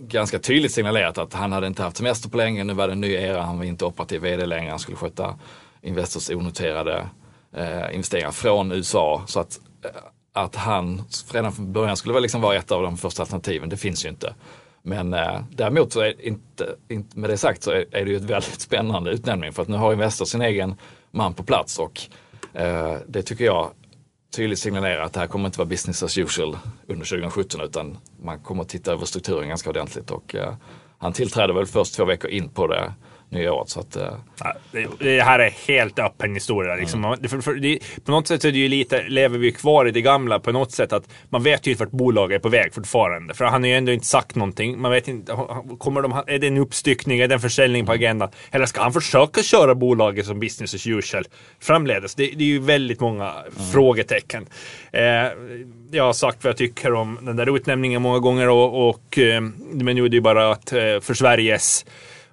ganska 0.00 0.38
tydligt 0.38 0.72
signalerat 0.72 1.18
att 1.18 1.34
han 1.34 1.52
hade 1.52 1.66
inte 1.66 1.82
haft 1.82 1.96
semester 1.96 2.28
på 2.28 2.36
länge. 2.36 2.64
Nu 2.64 2.72
var 2.72 2.86
det 2.86 2.92
en 2.92 3.00
ny 3.00 3.12
era, 3.12 3.42
han 3.42 3.58
var 3.58 3.64
inte 3.64 3.84
operativ 3.84 4.20
vd 4.20 4.46
längre. 4.46 4.70
Han 4.70 4.78
skulle 4.78 4.96
sköta 4.96 5.38
Investors 5.82 6.30
onoterade 6.30 7.08
eh, 7.56 7.94
investeringar 7.94 8.30
från 8.30 8.72
USA. 8.72 9.22
Så 9.26 9.40
att 9.40 9.60
eh, 9.84 9.90
att 10.38 10.56
han 10.56 11.02
redan 11.32 11.52
från 11.52 11.72
början 11.72 11.96
skulle 11.96 12.14
väl 12.14 12.22
liksom 12.22 12.40
vara 12.40 12.56
ett 12.56 12.72
av 12.72 12.82
de 12.82 12.96
första 12.96 13.22
alternativen. 13.22 13.68
Det 13.68 13.76
finns 13.76 14.04
ju 14.04 14.08
inte. 14.08 14.34
Men 14.82 15.14
eh, 15.14 15.40
däremot 15.50 15.92
så 15.92 16.00
är 16.00 16.26
inte, 16.26 16.74
inte, 16.88 17.18
med 17.18 17.30
det 17.30 17.36
sagt 17.36 17.62
så 17.62 17.70
är, 17.70 17.86
är 17.90 18.04
det 18.04 18.10
ju 18.10 18.16
ett 18.16 18.22
väldigt 18.22 18.60
spännande 18.60 19.10
utnämning 19.10 19.52
för 19.52 19.62
att 19.62 19.68
nu 19.68 19.76
har 19.76 19.92
Investor 19.92 20.24
sin 20.24 20.42
egen 20.42 20.76
man 21.10 21.34
på 21.34 21.42
plats 21.42 21.78
och 21.78 22.00
eh, 22.52 22.96
det 23.06 23.22
tycker 23.22 23.44
jag 23.44 23.70
tydligt 24.36 24.58
signalerar 24.58 25.02
att 25.02 25.12
det 25.12 25.20
här 25.20 25.26
kommer 25.26 25.46
inte 25.46 25.58
vara 25.58 25.68
business 25.68 26.02
as 26.02 26.18
usual 26.18 26.58
under 26.86 27.06
2017 27.06 27.60
utan 27.60 27.98
man 28.22 28.38
kommer 28.38 28.62
att 28.62 28.68
titta 28.68 28.92
över 28.92 29.04
strukturen 29.04 29.48
ganska 29.48 29.70
ordentligt 29.70 30.10
och 30.10 30.34
eh, 30.34 30.54
han 30.98 31.12
tillträder 31.12 31.54
väl 31.54 31.66
först 31.66 31.94
två 31.94 32.04
veckor 32.04 32.30
in 32.30 32.48
på 32.48 32.66
det 32.66 32.92
nya 33.30 33.52
året. 33.52 33.68
Så 33.68 33.80
att, 33.80 33.96
uh... 33.96 34.02
ja, 34.40 34.54
det, 34.98 35.22
här 35.22 35.38
är 35.38 35.50
helt 35.50 35.98
öppen 35.98 36.34
historia. 36.34 36.74
Liksom. 36.74 37.04
Mm. 37.04 37.18
Det, 37.20 37.28
för, 37.28 37.40
för, 37.40 37.54
det, 37.54 37.78
på 38.04 38.10
något 38.10 38.26
sätt 38.28 38.44
är 38.44 38.52
det 38.52 38.58
ju 38.58 38.68
lite, 38.68 39.08
lever 39.08 39.38
vi 39.38 39.52
kvar 39.52 39.88
i 39.88 39.90
det 39.90 40.02
gamla 40.02 40.38
på 40.38 40.52
något 40.52 40.72
sätt 40.72 40.92
att 40.92 41.08
man 41.28 41.42
vet 41.42 41.66
ju 41.66 41.70
inte 41.70 41.84
vart 41.84 41.92
bolaget 41.92 42.36
är 42.36 42.42
på 42.42 42.48
väg 42.48 42.74
fortfarande. 42.74 43.34
För 43.34 43.44
han 43.44 43.62
har 43.62 43.68
ju 43.68 43.76
ändå 43.76 43.92
inte 43.92 44.06
sagt 44.06 44.34
någonting. 44.34 44.80
Man 44.80 44.90
vet 44.90 45.08
inte, 45.08 45.32
kommer 45.78 46.02
de, 46.02 46.22
är 46.26 46.38
det 46.38 46.46
en 46.46 46.56
uppstyckning, 46.56 47.20
är 47.20 47.28
det 47.28 47.34
en 47.34 47.40
försäljning 47.40 47.86
på 47.86 47.92
agendan? 47.92 48.28
Eller 48.50 48.66
ska 48.66 48.82
han 48.82 48.92
försöka 48.92 49.42
köra 49.42 49.74
bolaget 49.74 50.26
som 50.26 50.40
business 50.40 50.74
as 50.74 50.86
usual 50.86 51.24
framledes? 51.60 52.14
Det, 52.14 52.26
det 52.26 52.44
är 52.44 52.48
ju 52.48 52.58
väldigt 52.58 53.00
många 53.00 53.30
mm. 53.30 53.52
frågetecken. 53.72 54.46
Eh, 54.92 55.02
jag 55.90 56.04
har 56.04 56.12
sagt 56.12 56.44
vad 56.44 56.50
jag 56.50 56.56
tycker 56.56 56.94
om 56.94 57.18
den 57.22 57.36
där 57.36 57.56
utnämningen 57.56 58.02
många 58.02 58.18
gånger 58.18 58.48
och, 58.48 58.88
och 58.88 59.18
eh, 59.18 59.40
men 59.72 59.96
nu 59.96 60.04
är 60.04 60.08
det 60.08 60.16
ju 60.16 60.20
bara 60.20 60.52
att 60.52 60.72
eh, 60.72 61.00
för 61.00 61.14
Sveriges 61.14 61.84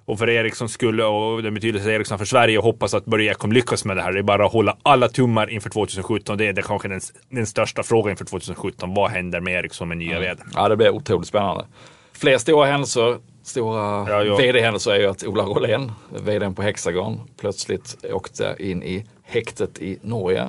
och 0.06 0.18
för 0.18 0.28
Ericsson 0.28 0.68
skulle, 0.68 1.04
och 1.04 1.42
den 1.42 1.54
betydelse 1.54 1.92
Ericsson 1.92 2.18
för 2.18 2.24
Sverige, 2.24 2.58
hoppas 2.58 2.94
att 2.94 3.04
Börje 3.04 3.30
Ekholm 3.30 3.52
lyckas 3.52 3.84
med 3.84 3.96
det 3.96 4.02
här. 4.02 4.12
Det 4.12 4.18
är 4.18 4.22
bara 4.22 4.46
att 4.46 4.52
hålla 4.52 4.76
alla 4.82 5.08
tummar 5.08 5.50
inför 5.50 5.70
2017. 5.70 6.38
Det 6.38 6.46
är 6.46 6.52
det 6.52 6.62
kanske 6.62 6.88
den, 6.88 7.00
den 7.28 7.46
största 7.46 7.82
frågan 7.82 8.10
inför 8.10 8.24
2017. 8.24 8.94
Vad 8.94 9.10
händer 9.10 9.40
med 9.40 9.54
Ericsson 9.54 9.88
med 9.88 9.98
nya 9.98 10.16
mm. 10.16 10.22
vd? 10.22 10.42
Ja, 10.54 10.68
det 10.68 10.76
blir 10.76 10.90
otroligt 10.90 11.28
spännande. 11.28 11.66
Fler 12.12 12.38
stora 12.38 12.66
händelser, 12.66 13.18
stora 13.42 14.10
ja, 14.10 14.24
ja. 14.24 14.36
vd-händelser 14.36 14.90
är 14.90 15.00
ju 15.00 15.06
att 15.06 15.24
Ola 15.24 15.42
Rolén, 15.42 15.92
vdn 16.24 16.54
på 16.54 16.62
Hexagon, 16.62 17.20
plötsligt 17.40 18.04
åkte 18.12 18.56
in 18.58 18.82
i 18.82 19.06
häktet 19.22 19.78
i 19.78 19.98
Norge. 20.02 20.48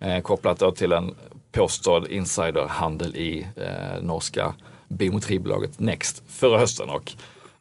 Eh, 0.00 0.20
kopplat 0.20 0.58
då 0.58 0.72
till 0.72 0.92
en 0.92 1.14
påstådd 1.52 2.06
insiderhandel 2.10 3.16
i 3.16 3.46
eh, 3.56 4.02
norska 4.02 4.54
biometribolaget 4.88 5.80
Next 5.80 6.22
förra 6.28 6.58
hösten. 6.58 6.90
Och 6.90 7.12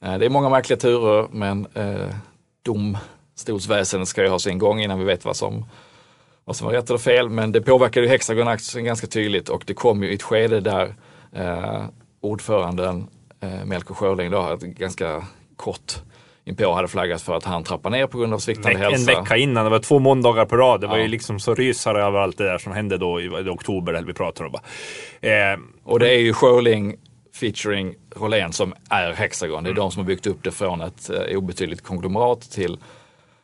det 0.01 0.25
är 0.25 0.29
många 0.29 0.50
märkliga 0.50 0.79
turer 0.79 1.27
men 1.31 1.67
eh, 1.74 2.15
domstolsväsendet 2.65 4.08
ska 4.08 4.24
ju 4.24 4.29
ha 4.29 4.39
sin 4.39 4.58
gång 4.58 4.79
innan 4.81 5.00
vi 5.00 5.05
vet 5.05 5.25
vad 5.25 5.36
som, 5.36 5.65
vad 6.46 6.55
som 6.55 6.67
var 6.67 6.74
rätt 6.74 6.89
eller 6.89 7.00
fel. 7.00 7.29
Men 7.29 7.51
det 7.51 7.62
påverkade 7.62 8.05
ju 8.05 8.12
Hexagon-aktien 8.12 8.86
ganska 8.86 9.08
tydligt 9.08 9.50
och 9.50 9.63
det 9.67 9.74
kom 9.74 10.03
ju 10.03 10.12
i 10.12 10.15
ett 10.15 10.24
skede 10.24 10.60
där 10.60 10.96
eh, 11.36 11.84
ordföranden 12.22 13.08
eh, 13.39 13.65
Melker 13.65 13.93
Schörling 13.93 14.31
då, 14.31 14.58
ganska 14.62 15.24
kort 15.55 16.01
inpå 16.46 16.74
hade 16.74 16.88
flaggat 16.88 17.22
för 17.22 17.36
att 17.36 17.43
han 17.43 17.63
trappar 17.63 17.89
ner 17.89 18.08
på 18.08 18.17
grund 18.17 18.34
av 18.34 18.39
sviktande 18.39 18.79
Veck, 18.79 18.91
hälsa. 18.91 19.12
En 19.12 19.17
vecka 19.17 19.38
innan, 19.38 19.63
det 19.63 19.70
var 19.70 19.79
två 19.79 20.00
måndagar 20.00 20.46
på 20.46 20.58
rad. 20.58 20.81
Det 20.81 20.88
var 20.88 20.98
ju 20.98 21.08
liksom 21.08 21.39
så 21.39 21.55
rysare 21.55 22.03
över 22.03 22.20
allt 22.20 22.38
det 22.38 22.43
där 22.43 22.58
som 22.58 22.72
hände 22.72 22.98
då 22.98 23.22
i, 23.22 23.25
i 23.25 23.50
oktober, 23.50 23.93
eller 23.93 24.08
vi 24.08 24.13
pratar 24.13 24.46
om. 24.46 24.53
Eh, 25.22 25.31
och 25.84 26.00
det 26.00 26.10
är 26.10 26.20
ju 26.20 26.34
Schörling 26.34 26.96
featuring 27.34 27.96
Rolén 28.16 28.54
som 28.54 28.74
är 28.90 29.12
Hexagon. 29.14 29.64
Det 29.64 29.68
är 29.68 29.72
mm. 29.72 29.82
de 29.82 29.92
som 29.92 30.00
har 30.00 30.08
byggt 30.08 30.28
upp 30.28 30.44
det 30.44 30.52
från 30.52 30.82
ett 30.82 31.10
eh, 31.10 31.38
obetydligt 31.38 31.82
konglomerat 31.82 32.42
till 32.42 32.80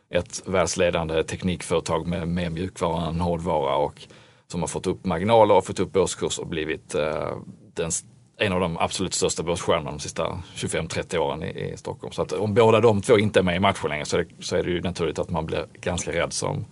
ett 0.10 0.44
världsledande 0.46 1.24
teknikföretag 1.24 2.08
med 2.08 2.28
mer 2.28 2.50
mjukvara 2.50 3.08
än 3.08 3.22
hårdvara 3.22 3.76
och 3.76 4.08
som 4.48 4.62
har 4.62 4.68
fått 4.68 4.88
upp 4.88 5.06
marginaler 5.06 5.56
och 5.56 5.66
fått 5.66 5.80
upp 5.80 5.94
börskurs 5.94 6.40
och 6.40 6.48
blivit 6.48 6.96
eh, 6.96 7.38
den, 7.74 7.92
en 8.38 8.54
av 8.54 8.60
de 8.60 8.78
absolut 8.78 9.14
största 9.14 9.44
börsstjärnorna 9.44 9.92
de 9.92 10.00
sista 10.00 10.44
25-30 10.56 11.18
åren 11.18 11.44
i, 11.44 11.72
i, 11.74 11.78
Stockholm. 11.78 12.14
Så 12.14 12.22
att 12.22 12.32
om 12.32 12.54
båda 12.54 12.80
de 12.80 13.02
två 13.02 13.18
inte 13.18 13.40
är 13.40 13.44
med 13.44 13.56
i 13.56 13.60
matchen 13.60 13.90
längre 13.90 14.06
så 14.06 14.18
är 14.18 14.24
det, 14.24 14.44
så 14.44 14.56
är 14.56 14.64
det 14.64 14.70
ju 14.70 14.82
naturligt 14.82 15.20
att 15.20 15.30
man 15.30 15.46
blir 15.46 15.66
ganska 15.82 16.12
rädd 16.12 16.34
som, 16.34 16.66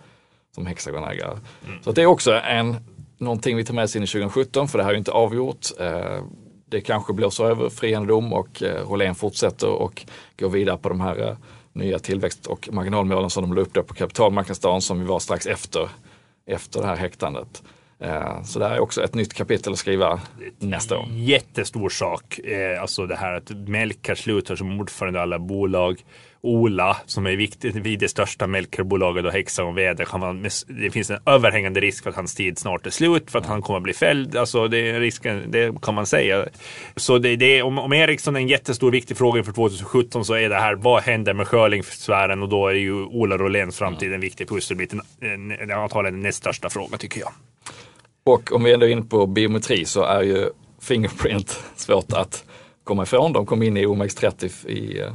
som 0.54 0.66
Hexagon-ägare. 0.66 1.38
Mm. 1.66 1.82
Så 1.82 1.92
det 1.92 2.02
är 2.02 2.06
också 2.06 2.32
en, 2.32 2.76
någonting 3.18 3.56
vi 3.56 3.64
tar 3.64 3.74
med 3.74 3.84
oss 3.84 3.96
in 3.96 4.02
i 4.02 4.06
2017 4.06 4.68
för 4.68 4.78
det 4.78 4.84
här 4.84 4.90
är 4.90 4.94
ju 4.94 4.98
inte 4.98 5.12
avgjort. 5.12 5.66
Eh, 5.80 6.20
det 6.68 6.80
kanske 6.80 7.12
blåser 7.12 7.44
över 7.44 7.68
friande 7.68 8.08
dom 8.08 8.32
och 8.32 8.62
eh, 8.62 8.88
Rolén 8.88 9.14
fortsätter 9.14 9.68
och 9.68 10.06
går 10.38 10.48
vidare 10.48 10.76
på 10.76 10.88
de 10.88 11.00
här 11.00 11.28
eh, 11.28 11.36
nya 11.72 11.98
tillväxt 11.98 12.46
och 12.46 12.68
marginalmålen 12.72 13.30
som 13.30 13.42
de 13.42 13.54
la 13.54 13.60
upp 13.60 13.86
på 13.86 13.94
kapitalmarknadsdagen 13.94 14.80
som 14.80 15.00
vi 15.00 15.04
var 15.04 15.18
strax 15.18 15.46
efter, 15.46 15.88
efter 16.46 16.80
det 16.80 16.86
här 16.86 16.96
häktandet. 16.96 17.62
Eh, 18.00 18.42
så 18.42 18.58
det 18.58 18.66
är 18.66 18.80
också 18.80 19.04
ett 19.04 19.14
nytt 19.14 19.34
kapitel 19.34 19.72
att 19.72 19.78
skriva 19.78 20.20
nästa 20.58 20.98
år. 20.98 21.06
Jättestor 21.10 21.88
sak. 21.88 22.38
Eh, 22.38 22.82
alltså 22.82 23.06
det 23.06 23.16
här 23.16 23.32
att 23.34 23.50
Melker 23.50 24.14
slutar 24.14 24.56
som 24.56 24.80
ordförande 24.80 25.18
i 25.18 25.22
alla 25.22 25.38
bolag. 25.38 26.04
Ola, 26.40 26.96
som 27.06 27.26
är 27.26 27.36
viktigt, 27.36 27.74
vid 27.74 27.98
det 27.98 28.08
största 28.08 28.46
Melkerbolaget 28.46 29.24
och 29.24 29.32
Hexagon 29.32 29.74
man, 30.20 30.48
det 30.68 30.90
finns 30.90 31.10
en 31.10 31.18
överhängande 31.26 31.80
risk 31.80 32.02
för 32.02 32.10
att 32.10 32.16
hans 32.16 32.34
tid 32.34 32.58
snart 32.58 32.86
är 32.86 32.90
slut, 32.90 33.30
för 33.30 33.38
att 33.38 33.46
han 33.46 33.62
kommer 33.62 33.76
att 33.76 33.82
bli 33.82 33.92
fälld. 33.92 34.36
Alltså 34.36 34.68
det 34.68 34.90
är 34.90 35.00
risken, 35.00 35.50
det 35.50 35.82
kan 35.82 35.94
man 35.94 36.06
säga. 36.06 36.46
Så 36.96 37.18
det, 37.18 37.36
det, 37.36 37.62
om, 37.62 37.78
om 37.78 37.92
Ericsson 37.92 38.36
är 38.36 38.40
en 38.40 38.48
jättestor 38.48 38.90
viktig 38.90 39.16
fråga 39.16 39.38
inför 39.38 39.52
2017 39.52 40.24
så 40.24 40.34
är 40.34 40.48
det 40.48 40.54
här, 40.54 40.74
vad 40.74 41.02
händer 41.02 41.34
med 41.34 41.46
curlingsfären? 41.46 42.42
Och 42.42 42.48
då 42.48 42.68
är 42.68 42.74
ju 42.74 42.92
Ola 42.92 43.38
Roléns 43.38 43.78
framtid 43.78 44.12
en 44.12 44.20
viktig 44.20 44.48
pusselbit. 44.48 44.94
Antagligen 45.74 46.14
den 46.14 46.22
näst 46.22 46.38
största 46.38 46.70
frågan 46.70 46.98
tycker 46.98 47.20
jag. 47.20 47.32
Och 48.26 48.52
om 48.52 48.64
vi 48.64 48.72
ändå 48.72 48.86
är 48.86 48.90
inne 48.90 49.02
på 49.02 49.26
biometri 49.26 49.84
så 49.84 50.02
är 50.02 50.22
ju 50.22 50.50
Fingerprint 50.80 51.64
svårt 51.76 52.12
att 52.12 52.44
komma 52.84 53.02
ifrån. 53.02 53.32
De 53.32 53.46
kom 53.46 53.62
in 53.62 53.76
i 53.76 53.86
OMX30 53.86 54.66
i 54.66 55.00
eh, 55.00 55.14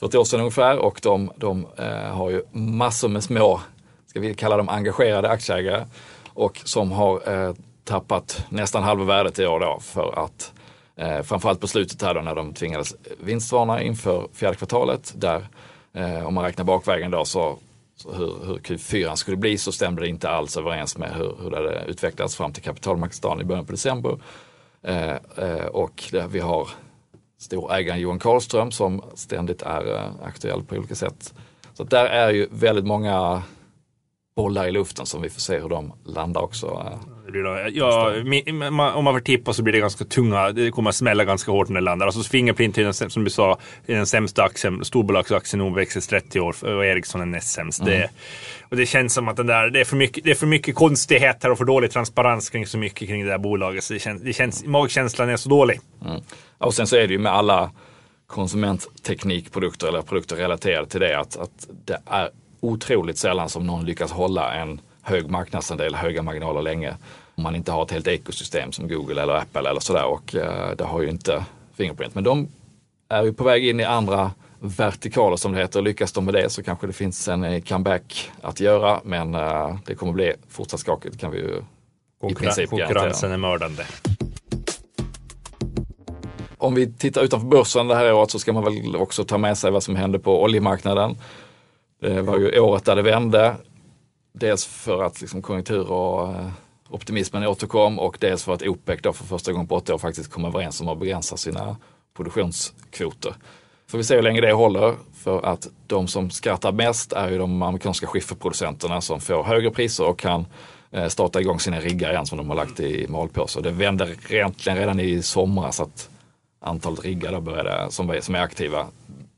40 0.00 0.18
år 0.18 0.24
sedan 0.24 0.40
ungefär 0.40 0.78
och 0.78 1.00
de, 1.02 1.32
de 1.36 1.66
eh, 1.76 1.86
har 1.86 2.30
ju 2.30 2.42
massor 2.52 3.08
med 3.08 3.24
små, 3.24 3.60
ska 4.06 4.20
vi 4.20 4.34
kalla 4.34 4.56
dem 4.56 4.68
engagerade 4.68 5.28
aktieägare 5.28 5.84
och 6.28 6.60
som 6.64 6.92
har 6.92 7.32
eh, 7.32 7.54
tappat 7.84 8.44
nästan 8.48 8.82
halva 8.82 9.04
värdet 9.04 9.38
i 9.38 9.46
år 9.46 9.60
då 9.60 9.78
för 9.80 10.24
att 10.24 10.52
eh, 10.96 11.22
framförallt 11.22 11.60
på 11.60 11.66
slutet 11.66 12.02
här 12.02 12.14
då 12.14 12.20
när 12.20 12.34
de 12.34 12.52
tvingades 12.54 12.94
vinstvarna 13.20 13.82
inför 13.82 14.28
fjärde 14.32 14.56
kvartalet 14.56 15.12
där 15.16 15.48
eh, 15.92 16.26
om 16.26 16.34
man 16.34 16.44
räknar 16.44 16.64
bakvägen 16.64 17.10
då 17.10 17.24
så 17.24 17.58
hur, 18.04 18.46
hur 18.46 18.58
Q4 18.58 19.14
skulle 19.14 19.36
bli 19.36 19.58
så 19.58 19.72
stämde 19.72 20.02
det 20.02 20.08
inte 20.08 20.30
alls 20.30 20.56
överens 20.56 20.98
med 20.98 21.14
hur, 21.14 21.36
hur 21.42 21.50
det 21.50 21.56
hade 21.56 21.84
utvecklats 21.84 22.36
fram 22.36 22.52
till 22.52 22.62
kapitalmarknadsdagen 22.62 23.40
i 23.40 23.44
början 23.44 23.66
på 23.66 23.72
december. 23.72 24.18
Eh, 24.82 25.16
eh, 25.36 25.66
och 25.66 26.04
det, 26.12 26.26
vi 26.30 26.40
har 26.40 26.68
storägaren 27.38 28.00
Johan 28.00 28.18
Karlström 28.18 28.70
som 28.70 29.02
ständigt 29.14 29.62
är 29.62 29.94
eh, 29.96 30.10
aktuell 30.24 30.64
på 30.64 30.76
olika 30.76 30.94
sätt. 30.94 31.34
Så 31.74 31.84
där 31.84 32.06
är 32.06 32.30
ju 32.30 32.48
väldigt 32.50 32.86
många 32.86 33.42
bollar 34.38 34.68
i 34.68 34.70
luften 34.70 35.06
som 35.06 35.22
vi 35.22 35.30
får 35.30 35.40
se 35.40 35.58
hur 35.58 35.68
de 35.68 35.92
landar 36.04 36.40
också. 36.40 36.96
Ja, 37.72 38.12
om 38.94 39.04
man 39.04 39.14
får 39.14 39.20
tippa 39.20 39.52
så 39.52 39.62
blir 39.62 39.72
det 39.72 39.80
ganska 39.80 40.04
tunga, 40.04 40.52
det 40.52 40.70
kommer 40.70 40.90
att 40.90 40.96
smälla 40.96 41.24
ganska 41.24 41.52
hårt 41.52 41.68
när 41.68 41.80
det 41.80 41.84
landar. 41.84 42.06
Alltså 42.06 42.22
Fingerprint 42.22 42.78
är 42.78 43.08
som 43.08 43.24
du 43.24 43.30
sa, 43.30 43.58
den 43.86 44.06
sämsta 44.06 44.42
aktien, 44.42 44.84
storbolagsaktien 44.84 45.60
OMXS 45.60 46.06
30 46.06 46.40
år 46.40 46.56
och 46.64 46.86
Ericsson 46.86 47.20
är 47.20 47.26
näst 47.26 47.48
sämst. 47.48 47.80
Mm. 47.80 47.92
Det, 47.92 48.10
och 48.70 48.76
det 48.76 48.86
känns 48.86 49.14
som 49.14 49.28
att 49.28 49.36
den 49.36 49.46
där, 49.46 49.70
det 49.70 49.80
är 49.80 49.84
för 49.84 49.96
mycket, 49.96 50.24
det 50.24 50.30
är 50.30 50.34
för 50.34 50.46
mycket 50.46 50.74
konstigheter 50.74 51.50
och 51.50 51.58
för 51.58 51.64
dålig 51.64 51.90
transparens 51.90 52.50
kring 52.50 52.66
så 52.66 52.78
mycket 52.78 53.08
kring 53.08 53.24
det 53.24 53.30
där 53.30 53.38
bolaget. 53.38 53.84
Så 53.84 53.92
det 53.92 53.98
känns, 53.98 54.22
det 54.22 54.32
känns, 54.32 54.64
magkänslan 54.64 55.28
är 55.28 55.36
så 55.36 55.48
dålig. 55.48 55.80
Mm. 56.06 56.20
Och 56.58 56.74
sen 56.74 56.86
så 56.86 56.96
är 56.96 57.06
det 57.06 57.12
ju 57.12 57.18
med 57.18 57.32
alla 57.32 57.70
konsumentteknikprodukter 58.26 59.88
eller 59.88 60.02
produkter 60.02 60.36
relaterade 60.36 60.88
till 60.88 61.00
det 61.00 61.18
att, 61.18 61.36
att 61.36 61.68
det 61.84 61.98
är 62.06 62.30
otroligt 62.60 63.18
sällan 63.18 63.48
som 63.48 63.66
någon 63.66 63.84
lyckas 63.84 64.12
hålla 64.12 64.54
en 64.54 64.80
hög 65.02 65.30
marknadsandel, 65.30 65.94
höga 65.94 66.22
marginaler 66.22 66.62
länge. 66.62 66.96
Om 67.34 67.42
man 67.42 67.56
inte 67.56 67.72
har 67.72 67.82
ett 67.82 67.90
helt 67.90 68.08
ekosystem 68.08 68.72
som 68.72 68.88
Google 68.88 69.22
eller 69.22 69.34
Apple 69.34 69.70
eller 69.70 69.80
sådär 69.80 70.04
och 70.04 70.34
eh, 70.34 70.76
det 70.76 70.84
har 70.84 71.02
ju 71.02 71.08
inte 71.08 71.44
Fingerprint. 71.74 72.14
Men 72.14 72.24
de 72.24 72.48
är 73.08 73.22
ju 73.22 73.32
på 73.32 73.44
väg 73.44 73.68
in 73.68 73.80
i 73.80 73.84
andra 73.84 74.30
vertikaler 74.60 75.36
som 75.36 75.52
det 75.52 75.58
heter. 75.58 75.82
Lyckas 75.82 76.12
de 76.12 76.24
med 76.24 76.34
det 76.34 76.50
så 76.50 76.62
kanske 76.62 76.86
det 76.86 76.92
finns 76.92 77.28
en 77.28 77.44
eh, 77.44 77.62
comeback 77.62 78.30
att 78.42 78.60
göra 78.60 79.00
men 79.04 79.34
eh, 79.34 79.76
det 79.86 79.94
kommer 79.94 80.12
bli 80.12 80.32
fortsatt 80.48 80.80
skakigt 80.80 81.20
kan 81.20 81.30
vi 81.30 81.38
ju 81.38 81.62
Konkurren 82.20 82.42
i 82.42 82.46
princip 82.46 82.70
Konkurrensen 82.70 83.32
är 83.32 83.36
mördande. 83.36 83.84
Om 86.58 86.74
vi 86.74 86.92
tittar 86.92 87.22
utanför 87.22 87.46
börsen 87.46 87.88
det 87.88 87.94
här 87.94 88.12
året 88.12 88.30
så 88.30 88.38
ska 88.38 88.52
man 88.52 88.64
väl 88.64 88.96
också 88.96 89.24
ta 89.24 89.38
med 89.38 89.58
sig 89.58 89.70
vad 89.70 89.82
som 89.82 89.96
hände 89.96 90.18
på 90.18 90.42
oljemarknaden. 90.42 91.16
Det 92.00 92.22
var 92.22 92.38
ju 92.38 92.60
året 92.60 92.84
där 92.84 92.96
det 92.96 93.02
vände. 93.02 93.56
Dels 94.32 94.66
för 94.66 95.02
att 95.02 95.20
liksom 95.20 95.42
konjunktur 95.42 95.90
och 95.90 96.28
eh, 96.28 96.48
optimismen 96.88 97.46
återkom 97.46 97.98
och 97.98 98.16
dels 98.20 98.44
för 98.44 98.54
att 98.54 98.62
OPEC 98.62 99.00
då 99.02 99.12
för 99.12 99.24
första 99.24 99.52
gången 99.52 99.66
på 99.66 99.76
åtta 99.76 99.94
år 99.94 99.98
faktiskt 99.98 100.30
kom 100.30 100.44
överens 100.44 100.80
om 100.80 100.88
att 100.88 100.98
begränsa 100.98 101.36
sina 101.36 101.76
produktionskvoter. 102.16 103.34
Får 103.86 103.98
vi 103.98 104.04
se 104.04 104.14
hur 104.14 104.22
länge 104.22 104.40
det 104.40 104.52
håller 104.52 104.94
för 105.14 105.42
att 105.42 105.68
de 105.86 106.08
som 106.08 106.30
skrattar 106.30 106.72
mest 106.72 107.12
är 107.12 107.30
ju 107.30 107.38
de 107.38 107.62
amerikanska 107.62 108.06
skifferproducenterna 108.06 109.00
som 109.00 109.20
får 109.20 109.42
högre 109.42 109.70
priser 109.70 110.04
och 110.04 110.18
kan 110.18 110.46
eh, 110.90 111.08
starta 111.08 111.40
igång 111.40 111.60
sina 111.60 111.80
riggar 111.80 112.10
igen 112.10 112.26
som 112.26 112.38
de 112.38 112.48
har 112.48 112.56
lagt 112.56 112.80
i 112.80 113.06
malpåse. 113.08 113.60
Det 113.60 113.70
vände 113.70 114.08
egentligen 114.28 114.78
redan 114.78 115.00
i 115.00 115.22
somras 115.22 115.80
att 115.80 116.10
antalet 116.60 117.04
riggar 117.04 117.32
då 117.32 117.40
började, 117.40 117.90
som, 117.90 118.18
som 118.20 118.34
är 118.34 118.40
aktiva 118.40 118.86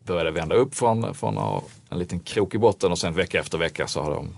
började 0.07 0.31
vända 0.31 0.55
upp 0.55 0.75
från, 0.75 1.15
från 1.15 1.63
en 1.91 1.99
liten 1.99 2.21
krok 2.21 2.55
i 2.55 2.59
botten 2.59 2.93
och 2.93 2.99
sen 2.99 3.15
vecka 3.15 3.41
efter 3.41 3.59
vecka 3.59 3.87
så 3.87 4.03
har 4.03 4.11
de 4.11 4.29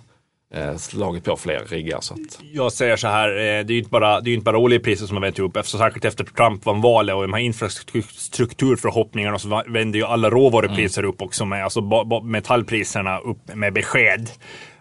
eh, 0.55 0.77
slagit 0.77 1.25
på 1.25 1.37
fler 1.37 1.65
riggar. 1.69 2.01
Så 2.01 2.15
att... 2.15 2.41
Jag 2.53 2.73
säger 2.73 2.97
så 2.97 3.09
här, 3.09 3.29
eh, 3.29 3.35
det 3.37 3.43
är 3.43 3.73
ju 3.73 3.79
inte 3.79 3.91
bara, 3.91 4.21
det 4.21 4.31
är 4.31 4.35
inte 4.35 4.45
bara 4.45 4.59
oljepriser 4.59 5.07
som 5.07 5.17
har 5.17 5.23
vänt 5.23 5.39
upp. 5.39 5.57
Eftersom 5.57 5.81
särskilt 5.81 6.05
efter 6.05 6.25
Trump 6.25 6.67
vann 6.67 6.81
valet 6.81 7.15
och 7.15 7.23
de 7.23 7.33
här 7.33 7.41
infrastrukturförhoppningarna 7.41 9.39
så 9.39 9.63
vände 9.69 9.99
ju 9.99 10.05
alla 10.05 10.31
råvarupriser 10.31 11.03
mm. 11.03 11.11
upp 11.11 11.23
också 11.23 11.45
med 11.45 11.65
alltså, 11.65 11.81
metallpriserna 12.23 13.19
upp 13.19 13.55
med 13.55 13.73
besked. 13.73 14.31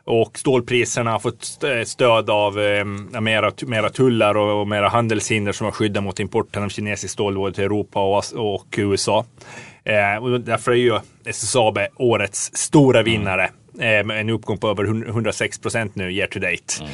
Och 0.04 0.40
stålpriserna 0.40 1.12
har 1.12 1.20
fått 1.20 1.64
eh, 1.64 1.84
stöd 1.86 2.30
av 2.30 2.60
eh, 2.60 2.86
mera, 3.22 3.52
mera 3.62 3.90
tullar 3.90 4.38
och, 4.38 4.62
och 4.62 4.68
mera 4.68 4.90
handelshinder 4.90 5.52
som 5.52 5.66
har 5.66 5.72
skyddat 5.72 6.04
mot 6.04 6.20
importen 6.20 6.64
av 6.64 6.70
kinesiskt 6.70 7.14
stål 7.14 7.36
både 7.36 7.54
till 7.54 7.64
Europa 7.64 8.00
och, 8.00 8.24
och 8.36 8.76
USA. 8.78 9.26
Eh, 9.84 10.38
därför 10.38 10.72
är 10.72 10.76
ju 10.76 11.00
SSAB 11.26 11.80
årets 11.96 12.52
stora 12.54 13.04
vinnare 13.04 13.50
eh, 13.80 14.06
med 14.06 14.22
en 14.22 14.30
uppgång 14.30 14.58
på 14.58 14.70
över 14.70 14.84
106 15.10 15.60
procent 15.60 15.96
nu 15.96 16.12
year 16.12 16.28
to 16.28 16.40
date. 16.40 16.84
Mm. 16.84 16.92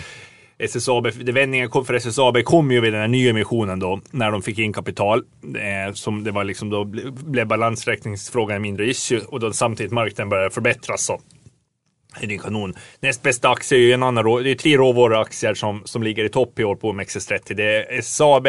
SSAB, 0.59 1.07
vändningen 1.07 1.69
kom 1.69 1.85
för 1.85 1.93
SSAB 1.93 2.43
kom 2.43 2.71
ju 2.71 2.81
vid 2.81 2.93
den 2.93 3.01
här 3.01 3.07
nyemissionen 3.07 3.79
då, 3.79 4.01
när 4.11 4.31
de 4.31 4.41
fick 4.41 4.59
in 4.59 4.73
kapital. 4.73 5.23
Eh, 5.43 5.93
som 5.93 6.23
det 6.23 6.31
var 6.31 6.43
liksom 6.43 6.69
då 6.69 6.83
blev 6.83 7.47
balansräkningsfrågan 7.47 8.55
en 8.55 8.61
mindre 8.61 8.89
issue 8.89 9.21
och 9.27 9.39
då 9.39 9.53
samtidigt 9.53 9.91
marknaden 9.91 10.29
började 10.29 10.49
förbättras 10.49 11.05
så 11.05 11.19
det 12.21 12.35
är 12.35 12.39
kanon. 12.39 12.73
Näst 12.99 13.23
bästa 13.23 13.49
aktie 13.49 13.77
är 13.77 13.81
ju 13.81 13.93
en 13.93 14.03
annan 14.03 14.43
Det 14.43 14.51
är 14.51 14.55
tre 14.55 14.77
råvaruaktier 14.77 15.53
som, 15.53 15.81
som 15.85 16.03
ligger 16.03 16.25
i 16.25 16.29
topp 16.29 16.59
i 16.59 16.63
år 16.63 16.75
på 16.75 16.93
OMXS30. 16.93 17.53
Det 17.53 17.75
är 17.75 17.99
SSAB, 17.99 18.47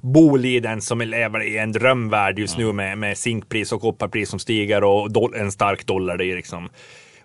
Boliden 0.00 0.80
som 0.80 1.00
lever 1.00 1.42
i 1.42 1.58
en 1.58 1.72
drömvärld 1.72 2.38
just 2.38 2.58
nu 2.58 2.72
med, 2.72 2.98
med 2.98 3.18
zinkpris 3.18 3.72
och 3.72 3.80
kopparpris 3.80 4.28
som 4.28 4.38
stiger 4.38 4.84
och 4.84 5.36
en 5.36 5.52
stark 5.52 5.86
dollar. 5.86 6.16
Det 6.16 6.24
är 6.24 6.36
liksom. 6.36 6.68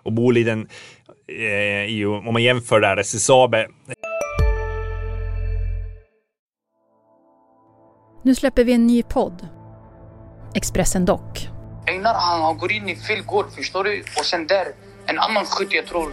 Och 0.02 0.12
Boliden, 0.12 0.68
eh, 1.28 1.84
ju, 1.84 2.06
om 2.06 2.32
man 2.32 2.42
jämför 2.42 2.80
där, 2.80 2.96
SSAB. 2.96 3.54
Nu 8.22 8.34
släpper 8.34 8.64
vi 8.64 8.72
en 8.72 8.86
ny 8.86 9.02
podd. 9.02 9.48
Expressen 10.54 11.04
Dock. 11.04 11.48
Einar 11.86 12.14
han 12.14 12.58
går 12.58 12.72
in 12.72 12.88
i 12.88 12.96
fel 12.96 13.22
gård, 13.22 13.46
förstår 13.56 13.84
du? 13.84 14.00
Och 14.18 14.24
sen 14.24 14.46
där 14.46 14.66
en 15.06 15.18
annan 15.18 15.44
skytt 15.44 15.72
jag 15.72 15.86
tror 15.86 16.12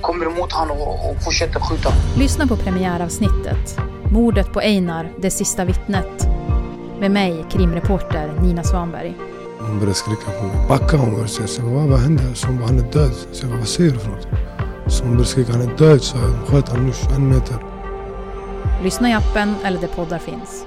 kommer 0.00 0.26
emot 0.26 0.52
honom 0.52 0.76
och, 0.80 1.10
och 1.10 1.24
fortsätter 1.24 1.60
skjuta. 1.60 1.92
Lyssna 2.16 2.46
på 2.46 2.56
premiäravsnittet 2.56 3.78
Mordet 4.12 4.52
på 4.52 4.60
Einar, 4.60 5.12
det 5.18 5.30
sista 5.30 5.64
vittnet. 5.64 6.28
Med 7.00 7.10
mig, 7.10 7.44
krimreporter 7.50 8.32
Nina 8.42 8.62
Svanberg. 8.62 9.14
Hon 9.58 9.78
började 9.78 9.94
skrika 9.94 10.30
på 10.40 10.46
mig. 10.46 10.68
Backa 10.68 10.96
hon 10.96 11.10
började 11.10 11.28
säga. 11.28 11.46
Så 11.48 11.62
vad, 11.62 11.88
vad 11.88 12.00
hände? 12.00 12.22
Så 12.34 12.46
hon 12.46 12.58
bara, 12.58 12.66
han 12.66 12.78
är 12.78 12.92
död. 12.92 13.12
Så 13.32 13.44
jag 13.44 13.50
bara, 13.50 13.58
vad 13.58 13.68
säger 13.68 13.90
du 13.90 13.98
för 13.98 14.10
något? 14.10 14.28
Så 14.86 15.02
hon 15.02 15.12
började 15.12 15.30
skrika, 15.30 15.52
han 15.52 15.60
är 15.62 15.76
död. 15.76 16.02
Så 16.02 16.16
jag 16.16 16.48
sköt 16.48 16.68
honom 16.68 16.86
nu 16.86 17.14
en 17.14 17.28
meter. 17.28 17.56
Lyssna 18.82 19.10
i 19.10 19.12
appen 19.12 19.54
eller 19.64 19.80
där 19.80 19.88
poddar 19.88 20.18
finns. 20.18 20.66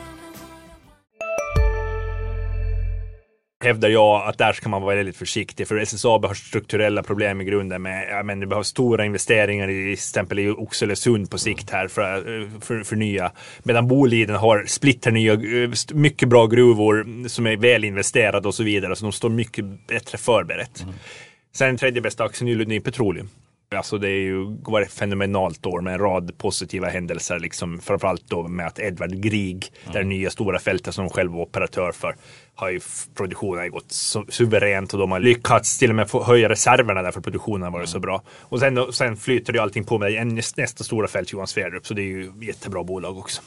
Hävdar 3.63 3.89
jag 3.89 4.27
att 4.27 4.37
där 4.37 4.53
ska 4.53 4.69
man 4.69 4.81
vara 4.81 4.95
väldigt 4.95 5.17
försiktig 5.17 5.67
för 5.67 5.77
SSAB 5.77 6.25
har 6.25 6.33
strukturella 6.33 7.03
problem 7.03 7.41
i 7.41 7.43
grunden 7.43 7.81
med, 7.81 8.07
ja, 8.09 8.23
men 8.23 8.39
det 8.39 8.47
behövs 8.47 8.67
stora 8.67 9.05
investeringar 9.05 9.69
i 9.69 9.73
till 9.73 9.93
exempel 9.93 10.39
i 10.39 10.49
Oxelösund 10.49 11.29
på 11.29 11.37
sikt 11.37 11.69
här 11.69 11.87
för, 11.87 12.49
för, 12.61 12.83
för 12.83 12.95
nya. 12.95 13.31
Medan 13.63 13.87
Boliden 13.87 14.35
har 14.35 14.65
splitternya, 14.67 15.37
mycket 15.93 16.29
bra 16.29 16.47
gruvor 16.47 17.27
som 17.27 17.47
är 17.47 17.57
väl 17.57 17.83
investerade 17.83 18.47
och 18.47 18.55
så 18.55 18.63
vidare 18.63 18.95
så 18.95 19.05
de 19.05 19.11
står 19.11 19.29
mycket 19.29 19.87
bättre 19.87 20.17
förberett. 20.17 20.81
Mm. 20.81 20.93
Sen 21.53 21.77
tredje 21.77 22.01
bästa 22.01 22.23
aktien 22.23 22.47
är 22.47 22.55
Lundin 22.55 22.81
Petroleum. 22.81 23.29
Alltså 23.75 23.97
det 23.97 24.07
är 24.07 24.21
ju 24.21 24.57
var 24.61 24.81
ett 24.81 24.93
fenomenalt 24.93 25.65
år 25.65 25.81
med 25.81 25.93
en 25.93 25.99
rad 25.99 26.37
positiva 26.37 26.87
händelser. 26.87 27.39
Liksom, 27.39 27.79
framförallt 27.79 28.29
då 28.29 28.47
med 28.47 28.67
att 28.67 28.79
Edvard 28.79 29.11
Grieg, 29.11 29.71
mm. 29.83 29.93
det 29.93 30.03
nya 30.03 30.29
stora 30.29 30.59
fältet 30.59 30.95
som 30.95 31.09
själv 31.09 31.31
var 31.31 31.41
operatör 31.41 31.91
för, 31.91 32.15
har 32.55 32.69
ju 32.69 32.79
produktionen 33.15 33.71
gått 33.71 33.91
su 33.91 34.23
suveränt 34.29 34.93
och 34.93 34.99
de 34.99 35.11
har 35.11 35.19
lyckats 35.19 35.77
till 35.77 35.89
och 35.89 35.95
med 35.95 36.09
få 36.09 36.23
höja 36.23 36.49
reserverna 36.49 37.01
därför 37.01 37.21
produktionen 37.21 37.63
har 37.63 37.71
varit 37.71 37.89
så 37.89 37.99
bra. 37.99 38.21
Och 38.39 38.59
sen, 38.59 38.93
sen 38.93 39.17
flyter 39.17 39.53
det 39.53 39.59
allting 39.59 39.83
på 39.83 39.97
med 39.97 40.27
nästa 40.57 40.83
stora 40.83 41.07
fält, 41.07 41.33
Johan 41.33 41.47
Sverdrup, 41.47 41.87
så 41.87 41.93
det 41.93 42.01
är 42.01 42.05
ju 42.05 42.31
jättebra 42.41 42.83
bolag 42.83 43.17
också. 43.17 43.41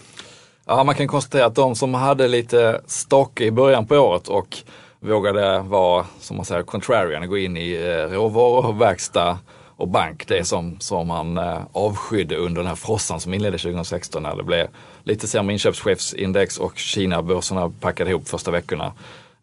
Ja, 0.66 0.84
man 0.84 0.94
kan 0.94 1.08
konstatera 1.08 1.46
att 1.46 1.54
de 1.54 1.74
som 1.74 1.94
hade 1.94 2.28
lite 2.28 2.80
stake 2.86 3.44
i 3.44 3.50
början 3.50 3.86
på 3.86 3.96
året 3.96 4.28
och 4.28 4.56
vågade 5.00 5.58
vara, 5.58 6.06
som 6.20 6.36
man 6.36 6.46
säger, 6.46 6.62
contrarian, 6.62 7.28
gå 7.28 7.38
in 7.38 7.56
i 7.56 7.72
eh, 7.72 8.14
råvaror, 8.14 8.72
verkstad 8.72 9.38
och 9.76 9.88
bank. 9.88 10.28
Det 10.28 10.44
som, 10.44 10.80
som 10.80 11.06
man 11.06 11.38
eh, 11.38 11.62
avskydde 11.72 12.36
under 12.36 12.60
den 12.60 12.68
här 12.68 12.74
frossan 12.74 13.20
som 13.20 13.34
inledde 13.34 13.58
2016 13.58 14.22
när 14.22 14.36
det 14.36 14.42
blev 14.42 14.68
lite 15.04 15.28
sämre 15.28 15.52
inköpschefsindex 15.52 16.58
och 16.58 16.78
Kina-börserna 16.78 17.72
packade 17.80 18.10
ihop 18.10 18.28
första 18.28 18.50
veckorna. 18.50 18.92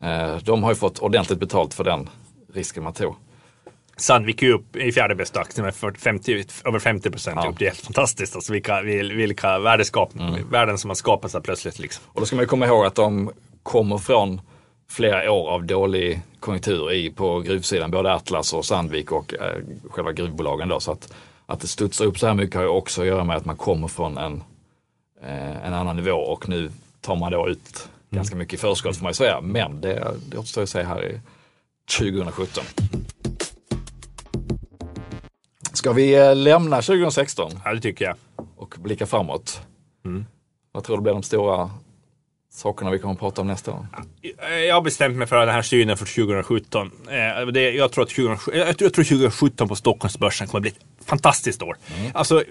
Eh, 0.01 0.35
de 0.35 0.63
har 0.63 0.71
ju 0.71 0.75
fått 0.75 1.00
ordentligt 1.00 1.39
betalt 1.39 1.73
för 1.73 1.83
den 1.83 2.09
risken 2.53 2.83
man 2.83 2.93
tog. 2.93 3.15
Sandvik 3.97 4.43
är 4.43 4.50
upp 4.50 4.75
i 4.75 4.91
fjärde 4.91 5.15
bästa 5.15 5.39
aktien 5.39 5.65
med 5.65 5.95
50, 5.97 6.45
över 6.65 6.79
50 6.79 7.11
procent 7.11 7.39
ja. 7.43 7.50
upp. 7.50 7.59
Det 7.59 7.65
är 7.65 7.69
helt 7.69 7.85
fantastiskt. 7.85 8.35
Alltså 8.35 8.53
vilka, 8.53 8.81
vilka 8.81 9.59
värdeskap, 9.59 10.15
mm. 10.19 10.50
värden 10.50 10.77
som 10.77 10.89
har 10.89 10.95
skapats 10.95 11.35
plötsligt. 11.43 11.79
Liksom. 11.79 12.03
Och 12.07 12.19
då 12.19 12.25
ska 12.25 12.35
man 12.35 12.47
komma 12.47 12.65
ihåg 12.65 12.85
att 12.85 12.95
de 12.95 13.31
kommer 13.63 13.97
från 13.97 14.41
flera 14.91 15.31
år 15.31 15.50
av 15.50 15.63
dålig 15.65 16.21
konjunktur 16.39 16.91
i, 16.91 17.10
på 17.10 17.39
gruvsidan, 17.39 17.91
både 17.91 18.13
Atlas 18.13 18.53
och 18.53 18.65
Sandvik 18.65 19.12
och 19.12 19.33
eh, 19.33 19.63
själva 19.89 20.12
gruvbolagen. 20.12 20.69
Då, 20.69 20.79
så 20.79 20.91
att, 20.91 21.13
att 21.45 21.60
det 21.60 21.67
studsar 21.67 22.05
upp 22.05 22.19
så 22.19 22.27
här 22.27 22.33
mycket 22.33 22.55
har 22.55 22.63
ju 22.63 22.69
också 22.69 23.01
att 23.01 23.07
göra 23.07 23.24
med 23.24 23.38
att 23.38 23.45
man 23.45 23.57
kommer 23.57 23.88
från 23.88 24.17
en, 24.17 24.43
eh, 25.21 25.65
en 25.65 25.74
annan 25.74 25.95
nivå 25.95 26.12
och 26.12 26.50
nu 26.50 26.71
tar 27.01 27.15
man 27.15 27.31
då 27.31 27.50
ut 27.50 27.88
mm. 28.10 28.19
ganska 28.19 28.36
mycket 28.36 28.53
i 28.53 28.57
förskott 28.57 28.95
får 28.95 29.03
man 29.03 29.10
ju 29.10 29.13
säga. 29.13 29.41
Men 29.41 29.81
det, 29.81 30.13
det 30.29 30.38
återstår 30.38 30.63
att 30.63 30.69
se 30.69 30.83
här 30.83 31.05
i 31.05 31.19
2017. 32.00 32.63
Ska 35.74 35.93
vi 35.93 36.15
eh, 36.15 36.36
lämna 36.36 36.81
2016? 36.81 37.51
Ja, 37.65 37.74
det 37.74 37.81
tycker 37.81 38.05
jag. 38.05 38.15
Och 38.55 38.75
blicka 38.79 39.05
framåt? 39.05 39.62
Mm. 40.05 40.25
Vad 40.71 40.83
tror 40.83 40.98
du 40.98 41.03
blir 41.03 41.13
de 41.13 41.24
stora 41.24 41.69
sakerna 42.53 42.91
vi 42.91 43.00
kommer 43.00 43.13
att 43.13 43.20
prata 43.20 43.41
om 43.41 43.48
nästa 43.48 43.72
år? 43.72 43.88
Jag 44.67 44.75
har 44.75 44.81
bestämt 44.81 45.17
mig 45.17 45.27
för 45.27 45.39
den 45.39 45.50
här 45.50 45.62
synen 45.62 45.98
för 45.98 46.05
2017. 46.05 46.91
Eh, 47.10 47.60
jag, 47.60 47.91
tror 47.91 48.03
att 48.03 48.10
20, 48.10 48.38
jag 48.53 48.77
tror 48.77 48.89
2017 48.89 49.67
på 49.67 49.75
Stockholmsbörsen 49.75 50.48
kommer 50.48 50.60
att 50.60 50.62
bli 50.62 50.72
ett 50.72 51.05
fantastiskt 51.05 51.62
år. 51.62 51.77
Mm. 51.98 52.12
Alltså, 52.13 52.43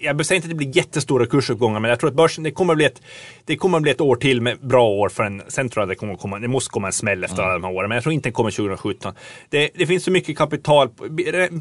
jag 0.00 0.26
säger 0.26 0.36
inte 0.36 0.46
att 0.46 0.50
det 0.50 0.54
blir 0.54 0.76
jättestora 0.76 1.26
kursuppgångar, 1.26 1.80
men 1.80 1.88
jag 1.88 2.00
tror 2.00 2.10
att 2.10 2.16
börsen, 2.16 2.44
det 2.44 2.50
kommer 2.50 2.72
att 2.72 2.76
bli 2.76 2.84
ett, 2.84 3.02
det 3.44 3.56
kommer 3.56 3.78
att 3.78 3.82
bli 3.82 3.90
ett 3.90 4.00
år 4.00 4.16
till 4.16 4.40
med 4.40 4.58
bra 4.60 4.88
år 4.88 5.08
för 5.08 5.24
en. 5.24 5.42
Sen 5.48 5.68
tror 5.68 5.82
jag 5.82 5.86
att 5.86 5.88
det, 5.88 5.94
kommer 5.94 6.12
att 6.12 6.20
komma, 6.20 6.38
det 6.38 6.48
måste 6.48 6.70
komma 6.70 6.86
en 6.86 6.92
smäll 6.92 7.24
efter 7.24 7.38
mm. 7.38 7.44
alla 7.44 7.54
de 7.58 7.64
här 7.64 7.72
åren, 7.72 7.88
men 7.88 7.96
jag 7.96 8.02
tror 8.02 8.12
inte 8.12 8.26
den 8.26 8.32
kommer 8.32 8.50
2017. 8.50 9.14
Det, 9.48 9.70
det 9.74 9.86
finns 9.86 10.04
så 10.04 10.10
mycket 10.10 10.38
kapital, 10.38 10.88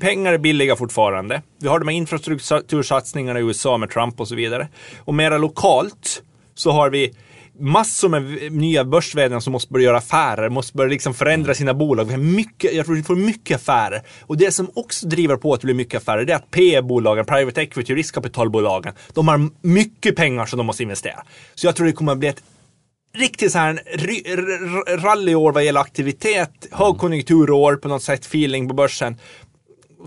pengar 0.01 0.34
är 0.34 0.38
billiga 0.38 0.75
fortfarande. 0.75 1.42
Vi 1.62 1.68
har 1.68 1.80
de 1.80 1.88
här 1.88 1.96
infrastruktursatsningarna 1.96 3.39
i 3.39 3.44
USA 3.44 3.77
med 3.77 3.89
Trump 3.89 4.20
och 4.20 4.27
så 4.27 4.36
vidare. 4.36 4.68
Och 5.00 5.13
mera 5.13 5.38
lokalt 5.38 6.24
så 6.56 6.72
har 6.72 6.89
vi 6.89 7.13
massor 7.60 8.10
med 8.10 8.52
nya 8.52 8.86
börsvärden 8.86 9.42
som 9.42 9.54
måste 9.54 9.74
börja 9.74 9.86
göra 9.86 9.98
affärer, 9.98 10.50
måste 10.50 10.78
börja 10.78 10.90
liksom 10.90 11.14
förändra 11.14 11.54
sina 11.54 11.74
bolag. 11.74 12.06
Vi 12.06 12.12
har 12.12 12.20
mycket, 12.20 12.74
jag 12.74 12.86
tror 12.86 12.96
vi 12.96 13.04
får 13.04 13.16
mycket 13.16 13.56
affärer. 13.56 14.02
Och 14.22 14.38
det 14.38 14.52
som 14.52 14.72
också 14.74 15.08
driver 15.08 15.38
på 15.38 15.54
att 15.54 15.62
det 15.62 15.66
blir 15.66 15.76
mycket 15.76 16.02
affärer, 16.02 16.26
det 16.26 16.34
är 16.34 16.38
att 16.38 16.52
PE-bolagen, 16.52 17.26
private 17.26 17.62
equity, 17.62 17.96
riskkapitalbolagen, 17.96 18.94
de 19.14 19.28
har 19.28 19.50
mycket 19.62 20.16
pengar 20.16 20.46
som 20.46 20.58
de 20.58 20.66
måste 20.66 20.84
investera. 20.84 21.24
Så 21.55 21.68
jag 21.68 21.75
tror 21.75 21.88
det 21.88 21.94
kommer 21.94 22.12
att 22.12 22.18
bli 22.18 22.27
ett 22.27 22.44
riktigt 23.16 23.51
så 23.51 23.58
här 23.58 23.81
rallyår 24.98 25.51
vad 25.51 25.66
gäller 25.66 25.79
aktivitet, 25.79 26.68
högkonjunkturår 26.72 27.75
på 27.75 27.88
något 27.88 28.03
sätt, 28.03 28.25
feeling 28.25 28.68
på 28.68 28.74
börsen 28.74 29.16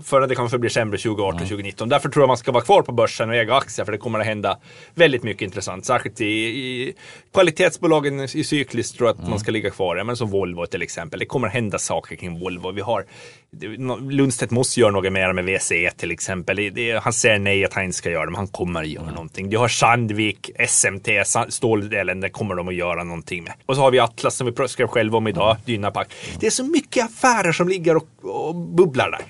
för 0.03 0.21
att 0.21 0.29
det 0.29 0.35
kommer 0.35 0.55
att 0.55 0.61
bli 0.61 0.69
sämre 0.69 0.97
2018 0.97 1.41
och 1.41 1.47
2019. 1.47 1.89
Därför 1.89 2.09
tror 2.09 2.21
jag 2.23 2.27
man 2.27 2.37
ska 2.37 2.51
vara 2.51 2.63
kvar 2.63 2.81
på 2.81 2.91
börsen 2.91 3.29
och 3.29 3.35
äga 3.35 3.55
aktier 3.55 3.85
för 3.85 3.91
det 3.91 3.97
kommer 3.97 4.19
att 4.19 4.25
hända 4.25 4.57
väldigt 4.95 5.23
mycket 5.23 5.41
intressant. 5.41 5.85
Särskilt 5.85 6.21
i, 6.21 6.25
i 6.25 6.93
kvalitetsbolagen 7.33 8.19
i 8.19 8.43
cykliskt 8.43 8.97
tror 8.97 9.07
jag 9.07 9.13
att 9.13 9.19
mm. 9.19 9.29
man 9.29 9.39
ska 9.39 9.51
ligga 9.51 9.69
kvar. 9.69 10.03
Men 10.03 10.17
som 10.17 10.29
Volvo 10.29 10.65
till 10.65 10.81
exempel. 10.81 11.19
Det 11.19 11.25
kommer 11.25 11.47
att 11.47 11.53
hända 11.53 11.79
saker 11.79 12.15
kring 12.15 12.39
Volvo. 12.39 12.71
Vi 12.71 12.81
har 12.81 13.05
Lundstedt 14.11 14.51
måste 14.51 14.79
göra 14.79 14.91
något 14.91 15.11
mer 15.11 15.33
med 15.33 15.45
VCE 15.45 15.91
till 15.97 16.11
exempel. 16.11 16.55
Det, 16.73 17.03
han 17.03 17.13
säger 17.13 17.39
nej 17.39 17.65
att 17.65 17.73
han 17.73 17.83
inte 17.83 17.97
ska 17.97 18.09
göra 18.09 18.25
det, 18.25 18.31
men 18.31 18.35
han 18.37 18.47
kommer 18.47 18.81
att 18.81 18.87
göra 18.87 19.03
mm. 19.03 19.15
någonting. 19.15 19.49
Vi 19.49 19.55
har 19.55 19.67
Sandvik, 19.67 20.49
SMT, 20.67 21.07
ståldelen, 21.49 22.19
det 22.19 22.29
kommer 22.29 22.55
de 22.55 22.67
att 22.67 22.75
göra 22.75 23.03
någonting 23.03 23.43
med. 23.43 23.53
Och 23.65 23.75
så 23.75 23.81
har 23.81 23.91
vi 23.91 23.99
Atlas 23.99 24.35
som 24.35 24.47
vi 24.47 24.67
skrev 24.67 24.87
själva 24.87 25.17
om 25.17 25.27
idag, 25.27 25.51
mm. 25.51 25.61
Dynapack. 25.65 26.13
Det 26.39 26.45
är 26.45 26.51
så 26.51 26.63
mycket 26.63 27.05
affärer 27.05 27.51
som 27.51 27.67
ligger 27.69 27.95
och, 27.95 28.07
och 28.21 28.55
bubblar 28.55 29.11
där. 29.11 29.21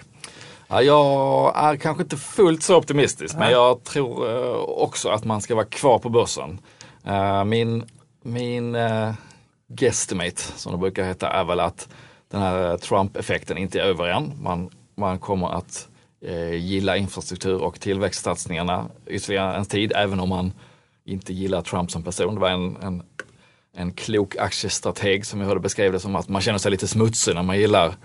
Ja, 0.71 0.81
jag 0.81 1.53
är 1.55 1.75
kanske 1.75 2.03
inte 2.03 2.17
fullt 2.17 2.63
så 2.63 2.77
optimistisk, 2.77 3.35
men 3.37 3.51
jag 3.51 3.83
tror 3.83 4.29
eh, 4.29 4.59
också 4.59 5.09
att 5.09 5.25
man 5.25 5.41
ska 5.41 5.55
vara 5.55 5.65
kvar 5.65 5.99
på 5.99 6.09
börsen. 6.09 6.59
Eh, 7.05 7.43
min 7.43 7.83
min 8.23 8.75
uh, 8.75 9.13
guesstimate, 9.67 10.41
som 10.41 10.71
det 10.71 10.77
brukar 10.77 11.03
heta, 11.03 11.29
är 11.29 11.43
väl 11.43 11.59
att 11.59 11.87
den 12.31 12.41
här 12.41 12.77
Trump-effekten 12.77 13.57
inte 13.57 13.79
är 13.79 13.83
över 13.83 14.07
än. 14.07 14.33
Man, 14.41 14.69
man 14.95 15.19
kommer 15.19 15.49
att 15.57 15.87
gilla 16.53 16.97
infrastruktur 16.97 17.61
och 17.61 17.79
tillväxtsatsningarna 17.79 18.85
ytterligare 19.07 19.55
en 19.55 19.65
tid, 19.65 19.91
även 19.95 20.19
om 20.19 20.29
man 20.29 20.53
inte 21.05 21.33
gillar 21.33 21.61
Trump 21.61 21.91
som 21.91 22.03
person. 22.03 22.35
Det 22.35 22.41
var 22.41 22.49
en, 22.49 22.77
en, 22.81 23.03
en 23.75 23.93
klok 23.93 24.35
aktiestrateg 24.35 25.25
som 25.25 25.39
jag 25.39 25.47
hörde 25.47 25.59
beskriva 25.59 25.91
det 25.91 25.99
som 25.99 26.15
att 26.15 26.29
man 26.29 26.41
känner 26.41 26.59
sig 26.59 26.71
lite 26.71 26.87
smutsig 26.87 27.35
när 27.35 27.43
man 27.43 27.59
gillar 27.59 27.95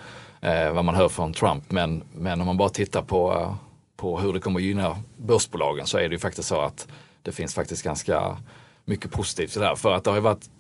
eh, 0.41 0.73
vad 0.73 0.85
man 0.85 0.95
hör 0.95 1.09
från 1.09 1.33
Trump. 1.33 1.71
Men, 1.71 2.03
men 2.13 2.41
om 2.41 2.47
man 2.47 2.57
bara 2.57 2.69
tittar 2.69 3.03
på, 3.03 3.33
eh, 3.33 3.55
på 3.97 4.19
hur 4.19 4.33
det 4.33 4.41
kommer 4.41 4.61
att 4.61 4.65
gynna 4.65 4.97
börsbolagen 5.17 5.87
så 5.87 5.99
är 5.99 6.09
det 6.09 6.15
ju 6.15 6.19
faktiskt 6.19 6.49
så 6.49 6.61
att 6.61 6.89
det 7.23 7.33
finns 7.33 7.55
faktiskt 7.55 7.83
ganska 7.83 8.37
mycket 8.85 9.13
positivt 9.13 9.57
i 9.57 9.61
det 9.61 9.67
här. 9.67 9.77
För 9.77 9.93
att 9.93 10.05
det 10.05 10.11
har 10.11 10.17
ju 10.17 10.23
varit 10.23 10.51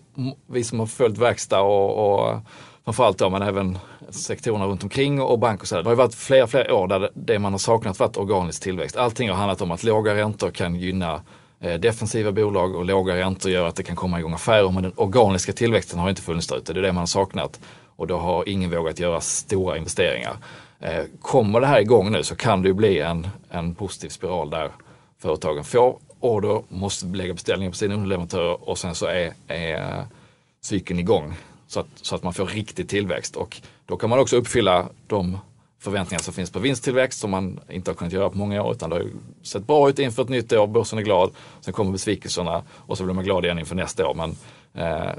vi 0.47 0.65
som 0.65 0.79
har 0.79 0.87
följt 0.87 1.19
verkstad 1.19 1.61
och, 1.61 2.21
och 2.21 2.31
eh, 2.31 2.39
framförallt 2.85 3.19
då, 3.19 3.31
men 3.31 3.43
även 3.43 3.79
sektorerna 4.11 4.67
runt 4.67 4.83
omkring 4.83 5.21
och 5.21 5.39
bank 5.39 5.63
och 5.63 5.69
så. 5.69 5.75
Där. 5.75 5.83
Det 5.83 5.89
har 5.89 5.93
ju 5.93 5.97
varit 5.97 6.15
flera, 6.15 6.47
flera 6.47 6.75
år 6.75 6.89
där 6.89 7.11
det 7.15 7.39
man 7.39 7.53
har 7.53 7.59
saknat 7.59 7.99
varit 7.99 8.17
organisk 8.17 8.63
tillväxt. 8.63 8.97
Allting 8.97 9.29
har 9.29 9.37
handlat 9.37 9.61
om 9.61 9.71
att 9.71 9.85
låga 9.85 10.15
räntor 10.15 10.51
kan 10.51 10.77
gynna 10.77 11.23
eh, 11.61 11.75
defensiva 11.75 12.33
bolag 12.33 12.75
och 12.75 12.85
låga 12.85 13.17
räntor 13.17 13.53
gör 13.53 13.67
att 13.67 13.77
det 13.77 13.83
kan 13.83 13.97
komma 13.97 14.19
igång 14.19 14.35
affärer. 14.35 14.71
Men 14.71 14.83
den 14.83 14.93
organiska 14.97 15.53
tillväxten 15.53 15.99
har 15.99 16.09
inte 16.09 16.23
funnits 16.23 16.47
där 16.47 16.57
ute. 16.57 16.73
Det 16.73 16.81
är 16.81 16.83
det 16.83 16.93
man 16.93 17.03
har 17.03 17.07
saknat 17.07 17.61
och 17.97 18.07
då 18.07 18.17
har 18.17 18.49
ingen 18.49 18.71
vågat 18.71 18.99
göra 18.99 19.21
stora 19.21 19.77
investeringar. 19.77 20.37
Eh, 20.81 21.05
kommer 21.21 21.61
det 21.61 21.67
här 21.67 21.81
igång 21.81 22.13
nu 22.13 22.23
så 22.23 22.37
kan 22.37 22.63
det 22.63 22.69
ju 22.69 22.75
bli 22.75 23.01
en, 23.01 23.29
en 23.51 23.75
positiv 23.75 24.09
spiral 24.09 24.51
där 24.51 24.71
företagen 25.19 25.65
får 25.65 25.99
order, 26.21 26.63
måste 26.69 27.07
lägga 27.07 27.33
beställningar 27.33 27.71
på 27.71 27.77
sina 27.77 27.95
underleverantörer 27.95 28.69
och 28.69 28.79
sen 28.79 28.95
så 28.95 29.07
är, 29.07 29.33
är 29.49 30.05
cykeln 30.61 31.01
igång 31.01 31.35
så 31.67 31.81
att, 31.81 31.87
så 32.03 32.15
att 32.15 32.23
man 32.23 32.35
får 32.35 32.47
riktig 32.47 32.89
tillväxt. 32.89 33.37
Och 33.37 33.61
då 33.87 33.97
kan 33.97 34.11
man 34.11 34.19
också 34.19 34.37
uppfylla 34.37 34.89
de 35.07 35.39
förväntningar 35.79 36.23
som 36.23 36.35
finns 36.35 36.51
på 36.51 36.59
vinsttillväxt 36.59 37.21
som 37.21 37.31
man 37.31 37.61
inte 37.71 37.91
har 37.91 37.97
kunnat 37.97 38.13
göra 38.13 38.31
på 38.31 38.39
många 38.39 38.63
år 38.63 38.73
utan 38.73 38.91
det 38.91 38.97
har 38.97 39.07
sett 39.43 39.67
bra 39.67 39.89
ut 39.89 39.99
inför 39.99 40.23
ett 40.23 40.29
nytt 40.29 40.53
år, 40.53 40.67
börsen 40.67 40.99
är 40.99 41.03
glad, 41.03 41.31
sen 41.61 41.75
kommer 41.75 41.93
besvikelserna 41.93 42.63
och 42.71 42.99
så 42.99 43.05
blir 43.05 43.15
man 43.15 43.25
glad 43.25 43.45
igen 43.45 43.59
inför 43.59 43.75
nästa 43.75 44.09
år. 44.09 44.15
Men 44.15 44.37
eh, 44.75 45.13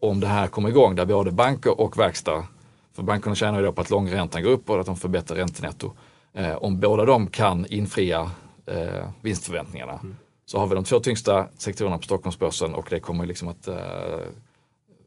om 0.00 0.20
det 0.20 0.26
här 0.26 0.46
kommer 0.46 0.68
igång 0.68 0.94
där 0.94 1.06
både 1.06 1.30
banker 1.30 1.80
och 1.80 1.98
verkstad, 1.98 2.46
för 2.92 3.02
bankerna 3.02 3.34
tjänar 3.34 3.58
ju 3.58 3.66
då 3.66 3.72
på 3.72 3.80
att 3.80 3.90
långräntan 3.90 4.42
går 4.42 4.50
upp 4.50 4.70
och 4.70 4.80
att 4.80 4.86
de 4.86 4.96
får 4.96 5.08
bättre 5.08 5.36
räntenetto. 5.36 5.92
Eh, 6.32 6.56
om 6.56 6.80
båda 6.80 7.04
de 7.04 7.26
kan 7.26 7.66
infria 7.66 8.30
eh, 8.66 9.08
vinstförväntningarna 9.20 9.92
mm. 9.92 10.16
så 10.46 10.58
har 10.58 10.66
vi 10.66 10.74
de 10.74 10.84
två 10.84 11.00
tyngsta 11.00 11.46
sektorerna 11.58 11.98
på 11.98 12.04
Stockholmsbörsen 12.04 12.74
och 12.74 12.86
det 12.90 13.00
kommer 13.00 13.26
liksom 13.26 13.48
att 13.48 13.68
eh, 13.68 13.76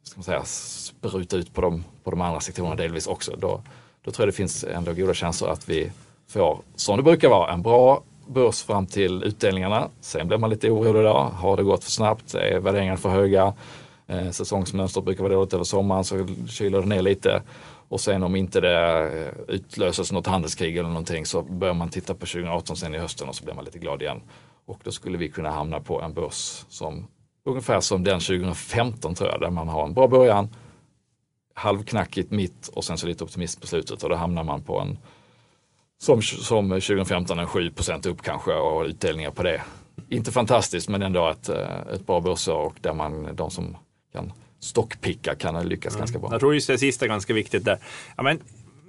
ska 0.04 0.18
man 0.18 0.24
säga, 0.24 0.44
spruta 0.44 1.38
ut 1.38 1.54
på 1.54 1.62
de, 1.62 1.84
på 2.04 2.12
de 2.12 2.22
andra 2.22 2.40
sektorerna 2.40 2.76
delvis 2.76 3.08
också. 3.08 3.36
Då, 3.36 3.62
då 4.04 4.12
tror 4.12 4.26
jag 4.26 4.34
det 4.34 4.38
finns 4.38 4.64
ändå 4.64 4.94
goda 4.94 5.14
chanser 5.14 5.48
att 5.48 5.70
vi 5.70 5.92
får, 6.28 6.60
som 6.76 6.98
det 6.98 7.04
brukar 7.04 7.30
vara, 7.30 7.54
en 7.54 7.62
bra 7.62 8.04
börs 8.28 8.64
fram 8.64 8.88
till 8.88 9.24
utdelningarna. 9.24 9.90
Sen 10.02 10.28
blir 10.28 10.38
man 10.38 10.50
lite 10.50 10.70
orolig 10.72 11.04
då. 11.04 11.14
Har 11.14 11.58
det 11.58 11.64
gått 11.64 11.84
för 11.84 11.92
snabbt? 11.92 12.34
Är 12.34 12.60
värderingarna 12.60 12.98
för 12.98 13.10
höga? 13.10 13.54
Eh, 14.12 14.30
säsongsmönstret 14.30 15.06
brukar 15.06 15.24
vara 15.24 15.34
dåligt 15.34 15.54
över 15.54 15.64
sommaren 15.64 16.04
så 16.04 16.28
kyler 16.48 16.82
det 16.82 16.88
ner 16.88 17.02
lite. 17.02 17.42
Och 17.88 18.02
sen 18.02 18.24
om 18.24 18.36
inte 18.36 18.62
det 18.62 19.00
eh, 19.20 19.56
utlöses 19.56 20.12
något 20.12 20.28
handelskrig 20.28 20.78
eller 20.78 20.90
någonting 20.90 21.26
så 21.26 21.42
börjar 21.42 21.74
man 21.74 21.90
titta 21.90 22.14
på 22.14 22.26
2018 22.26 22.76
sen 22.76 22.96
i 22.96 22.98
hösten 22.98 23.30
och 23.30 23.36
så 23.36 23.44
blir 23.44 23.54
man 23.54 23.66
lite 23.66 23.80
glad 23.80 24.02
igen. 24.02 24.22
Och 24.66 24.80
då 24.84 24.92
skulle 24.92 25.18
vi 25.18 25.30
kunna 25.30 25.52
hamna 25.52 25.80
på 25.80 26.02
en 26.02 26.14
börs 26.14 26.66
som 26.70 27.08
ungefär 27.46 27.80
som 27.80 28.04
den 28.04 28.20
2015 28.20 29.16
tror 29.16 29.30
jag, 29.30 29.42
där 29.42 29.50
man 29.50 29.68
har 29.68 29.84
en 29.84 29.94
bra 29.94 30.08
början, 30.08 30.50
halvknackigt 31.54 32.32
mitt 32.32 32.68
och 32.68 32.84
sen 32.84 32.98
så 32.98 33.08
lite 33.08 33.24
optimist 33.24 33.62
på 33.62 33.68
slutet 33.68 34.04
och 34.04 34.10
då 34.10 34.16
hamnar 34.16 34.44
man 34.44 34.62
på 34.64 34.80
en 34.80 34.98
som, 35.98 36.22
som 36.22 36.70
2015 36.70 37.40
en 37.40 37.48
7% 37.48 38.08
upp 38.08 38.22
kanske 38.22 38.54
och 38.54 38.86
utdelningar 38.86 39.32
på 39.32 39.44
det. 39.44 39.62
Inte 40.10 40.32
fantastiskt 40.32 40.90
men 40.90 41.02
ändå 41.02 41.30
ett, 41.30 41.50
eh, 41.50 41.94
ett 41.94 42.08
bra 42.08 42.22
börsår 42.22 42.66
och 42.66 42.76
där 42.82 42.94
man, 42.94 43.36
de 43.36 43.50
som 43.50 43.78
kan 44.14 44.34
stockpicka 44.60 45.36
kan 45.36 45.68
lyckas 45.68 45.94
mm. 45.94 46.00
ganska 46.00 46.20
bra. 46.20 46.30
Jag 46.32 46.40
tror 46.40 46.54
just 46.54 46.68
det 46.68 46.78
sista 46.78 47.06
är 47.06 47.10
ganska 47.10 47.34
viktigt 47.34 47.66
där. 47.66 47.78
Ja, 48.18 48.24
men, 48.24 48.40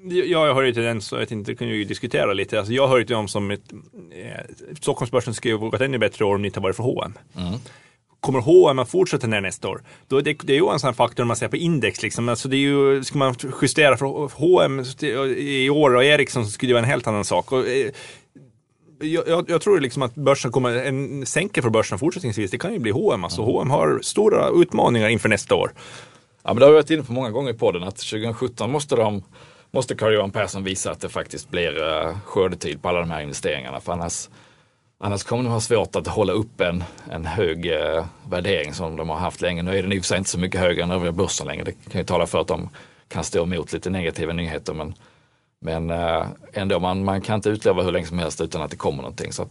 jag 0.04 0.54
hör 0.54 0.62
ju 0.62 0.72
till 0.72 0.82
den, 0.82 1.00
så 1.00 1.16
jag 1.16 1.44
det 1.44 1.54
kan 1.54 1.68
ju 1.68 1.84
diskutera 1.84 2.32
lite. 2.32 2.58
Alltså, 2.58 2.72
jag 2.72 2.88
hör 2.88 2.98
ju 2.98 3.04
till 3.04 3.14
dem 3.14 3.28
som, 3.28 3.50
ett, 3.50 3.72
eh, 4.10 4.74
Stockholmsbörsen 4.80 5.34
skulle 5.34 5.54
gått 5.54 5.80
ännu 5.80 5.98
bättre 5.98 6.24
år 6.24 6.34
om 6.34 6.42
det 6.42 6.46
inte 6.46 6.60
varit 6.60 6.76
för 6.76 6.82
H&M. 6.82 7.18
Mm 7.36 7.58
kommer 8.22 8.40
H&M 8.40 8.78
att 8.78 8.88
fortsätta 8.88 9.26
ner 9.26 9.40
nästa 9.40 9.68
år, 9.68 9.82
då 10.08 10.20
det, 10.20 10.38
det 10.42 10.52
är 10.52 10.56
ju 10.56 10.72
en 10.72 10.78
sån 10.78 10.94
faktor 10.94 11.24
man 11.24 11.36
ser 11.36 11.48
på 11.48 11.56
index. 11.56 12.02
Liksom. 12.02 12.28
Alltså 12.28 12.48
det 12.48 12.56
är 12.56 12.58
ju, 12.58 13.04
ska 13.04 13.18
man 13.18 13.34
justera 13.62 13.96
för 13.96 14.06
H&M 14.38 14.84
i 15.36 15.70
år 15.70 15.96
och 15.96 16.04
Ericsson 16.04 16.44
så 16.44 16.50
skulle 16.50 16.70
det 16.70 16.74
vara 16.74 16.84
en 16.84 16.90
helt 16.90 17.06
annan 17.06 17.24
sak. 17.24 17.52
Och, 17.52 17.68
eh, 17.68 17.90
jag, 19.02 19.50
jag, 19.50 19.60
tror 19.60 19.80
liksom 19.80 20.02
att 20.02 20.14
börsen 20.14 20.52
kommer, 20.52 20.74
en 20.74 21.26
sänker 21.26 21.62
för 21.62 21.70
börsen 21.70 21.98
fortsättningsvis, 21.98 22.50
det 22.50 22.58
kan 22.58 22.72
ju 22.72 22.78
bli 22.78 22.90
H&M. 22.90 23.24
Alltså 23.24 23.42
H&M 23.42 23.70
har 23.70 24.00
stora 24.02 24.48
utmaningar 24.48 25.08
inför 25.08 25.28
nästa 25.28 25.54
år. 25.54 25.72
Ja, 26.42 26.54
men 26.54 26.56
det 26.56 26.64
har 26.64 26.70
vi 26.70 26.76
varit 26.76 26.90
inne 26.90 27.02
på 27.02 27.12
många 27.12 27.30
gånger 27.30 27.50
i 27.50 27.54
podden 27.54 27.82
att 27.82 27.96
2017 27.96 28.70
måste 28.70 28.96
de 28.96 29.22
måste 29.72 29.94
Carl-Johan 29.94 30.30
Persson 30.30 30.64
visa 30.64 30.90
att 30.90 31.00
det 31.00 31.08
faktiskt 31.08 31.50
blir 31.50 31.82
uh, 31.82 32.16
skördetid 32.24 32.82
på 32.82 32.88
alla 32.88 33.00
de 33.00 33.10
här 33.10 33.22
investeringarna. 33.22 33.80
För 33.80 33.92
annars, 33.92 34.28
annars 34.98 35.24
kommer 35.24 35.44
de 35.44 35.52
ha 35.52 35.60
svårt 35.60 35.96
att 35.96 36.06
hålla 36.06 36.32
upp 36.32 36.60
en, 36.60 36.84
en 37.10 37.26
hög 37.26 37.66
uh, 37.66 38.04
värdering 38.28 38.74
som 38.74 38.96
de 38.96 39.08
har 39.08 39.16
haft 39.16 39.40
länge. 39.40 39.62
Nu 39.62 39.78
är 39.78 39.82
den 39.82 39.92
i 39.92 39.98
och 39.98 40.02
för 40.02 40.08
sig 40.08 40.18
inte 40.18 40.30
så 40.30 40.38
mycket 40.38 40.60
högre 40.60 40.82
än 40.82 40.90
övriga 40.90 41.12
börsen 41.12 41.46
längre. 41.46 41.64
Det 41.64 41.90
kan 41.90 42.00
ju 42.00 42.04
tala 42.04 42.26
för 42.26 42.40
att 42.40 42.48
de 42.48 42.68
kan 43.08 43.24
stå 43.24 43.42
emot 43.42 43.72
lite 43.72 43.90
negativa 43.90 44.32
nyheter. 44.32 44.74
Men 44.74 44.94
men 45.62 45.90
eh, 45.90 46.26
ändå, 46.52 46.80
man, 46.80 47.04
man 47.04 47.20
kan 47.20 47.34
inte 47.34 47.50
utlova 47.50 47.82
hur 47.82 47.92
länge 47.92 48.06
som 48.06 48.18
helst 48.18 48.40
utan 48.40 48.62
att 48.62 48.70
det 48.70 48.76
kommer 48.76 49.02
någonting. 49.02 49.32
Så 49.32 49.46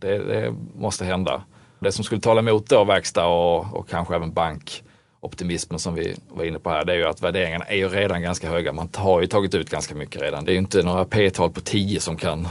det, 0.00 0.18
det, 0.18 0.54
måste 0.74 1.04
hända. 1.04 1.42
Det 1.80 1.92
som 1.92 2.04
skulle 2.04 2.20
tala 2.20 2.40
emot 2.40 2.68
då 2.68 2.84
verkstad 2.84 3.26
och, 3.26 3.74
och 3.74 3.88
kanske 3.88 4.14
även 4.14 4.32
bankoptimismen 4.32 5.78
som 5.78 5.94
vi 5.94 6.16
var 6.28 6.44
inne 6.44 6.58
på 6.58 6.70
här, 6.70 6.84
det 6.84 6.92
är 6.92 6.96
ju 6.96 7.06
att 7.06 7.22
värderingarna 7.22 7.64
är 7.64 7.76
ju 7.76 7.88
redan 7.88 8.22
ganska 8.22 8.50
höga. 8.50 8.72
Man 8.72 8.88
har 8.94 9.20
ju 9.20 9.26
tagit 9.26 9.54
ut 9.54 9.70
ganska 9.70 9.94
mycket 9.94 10.22
redan. 10.22 10.44
Det 10.44 10.50
är 10.50 10.54
ju 10.54 10.58
inte 10.58 10.82
några 10.82 11.04
P-tal 11.04 11.50
på 11.50 11.60
10 11.60 12.00
som 12.00 12.16
kan 12.16 12.48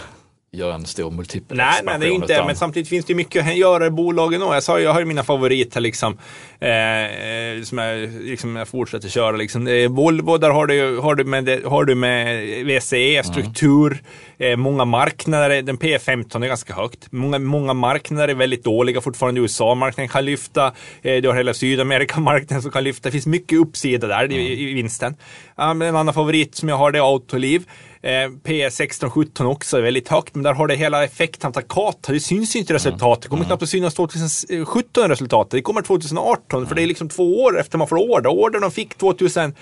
göra 0.51 0.75
en 0.75 0.85
stor 0.85 1.11
multipel 1.11 1.57
Nej, 1.57 1.81
nej, 1.83 1.99
det 1.99 2.07
är 2.07 2.11
inte 2.11 2.33
utan... 2.33 2.47
men 2.47 2.55
samtidigt 2.55 2.89
finns 2.89 3.05
det 3.05 3.15
mycket 3.15 3.47
att 3.47 3.55
göra 3.55 3.85
i 3.85 3.89
bolagen 3.89 4.41
också. 4.41 4.53
Jag 4.53 4.63
sa 4.63 4.79
jag 4.79 4.93
har 4.93 4.99
ju 4.99 5.05
mina 5.05 5.23
favoriter 5.23 5.81
liksom, 5.81 6.17
eh, 6.59 7.63
som 7.63 7.77
jag, 7.77 8.09
liksom, 8.21 8.55
jag 8.55 8.67
fortsätter 8.67 9.09
köra. 9.09 9.37
Liksom. 9.37 9.67
Eh, 9.67 9.89
Volvo, 9.89 10.37
där 10.37 10.49
har 10.49 10.67
du, 10.67 10.97
har 10.97 11.15
du 11.15 11.23
med, 11.23 11.63
har 11.65 11.85
du 11.85 11.95
med 11.95 12.45
VCE, 12.65 13.23
struktur, 13.23 14.03
mm. 14.37 14.51
eh, 14.51 14.57
många 14.57 14.85
marknader, 14.85 15.61
den 15.61 15.77
P15 15.77 16.43
är 16.43 16.47
ganska 16.47 16.73
högt. 16.73 17.11
Många, 17.11 17.39
många 17.39 17.73
marknader 17.73 18.27
är 18.27 18.35
väldigt 18.35 18.63
dåliga 18.63 19.01
fortfarande. 19.01 19.41
USA-marknaden 19.41 20.09
kan 20.09 20.25
lyfta, 20.25 20.73
eh, 21.01 21.21
du 21.21 21.27
har 21.27 21.35
hela 21.35 21.53
Sydamerika-marknaden 21.53 22.61
som 22.61 22.71
kan 22.71 22.83
lyfta. 22.83 23.09
Det 23.09 23.11
finns 23.11 23.27
mycket 23.27 23.59
uppsida 23.59 24.07
där 24.07 24.25
mm. 24.25 24.37
i, 24.37 24.69
i, 24.69 24.73
vinsten. 24.73 25.15
En 25.59 25.81
annan 25.81 26.13
favorit 26.13 26.55
som 26.55 26.69
jag 26.69 26.75
har 26.75 26.91
det 26.91 26.97
är 26.97 27.13
Autoliv. 27.13 27.69
Eh, 28.01 28.09
P16, 28.43 29.09
17 29.09 29.45
också 29.45 29.77
är 29.77 29.81
väldigt 29.81 30.07
högt, 30.07 30.35
men 30.35 30.43
där 30.43 30.53
har 30.53 30.67
det 30.67 30.75
hela 30.75 31.03
effekten 31.03 31.47
av 31.47 31.51
Takata. 31.51 32.11
Det 32.11 32.19
syns 32.19 32.55
inte 32.55 32.73
resultatet. 32.73 33.23
Det 33.23 33.29
kommer 33.29 33.45
knappt 33.45 33.63
att 33.63 33.69
synas 33.69 33.93
2017 33.93 35.09
resultatet. 35.09 35.51
Det 35.51 35.61
kommer 35.61 35.81
2018, 35.81 36.67
för 36.67 36.75
det 36.75 36.81
är 36.81 36.87
liksom 36.87 37.09
två 37.09 37.41
år 37.41 37.59
efter 37.59 37.77
man 37.77 37.87
får 37.87 37.97
order. 37.97 38.29
Ordern 38.29 38.61
de 38.61 38.71
fick 38.71 38.95
2000 38.95 39.43
Eh, 39.43 39.53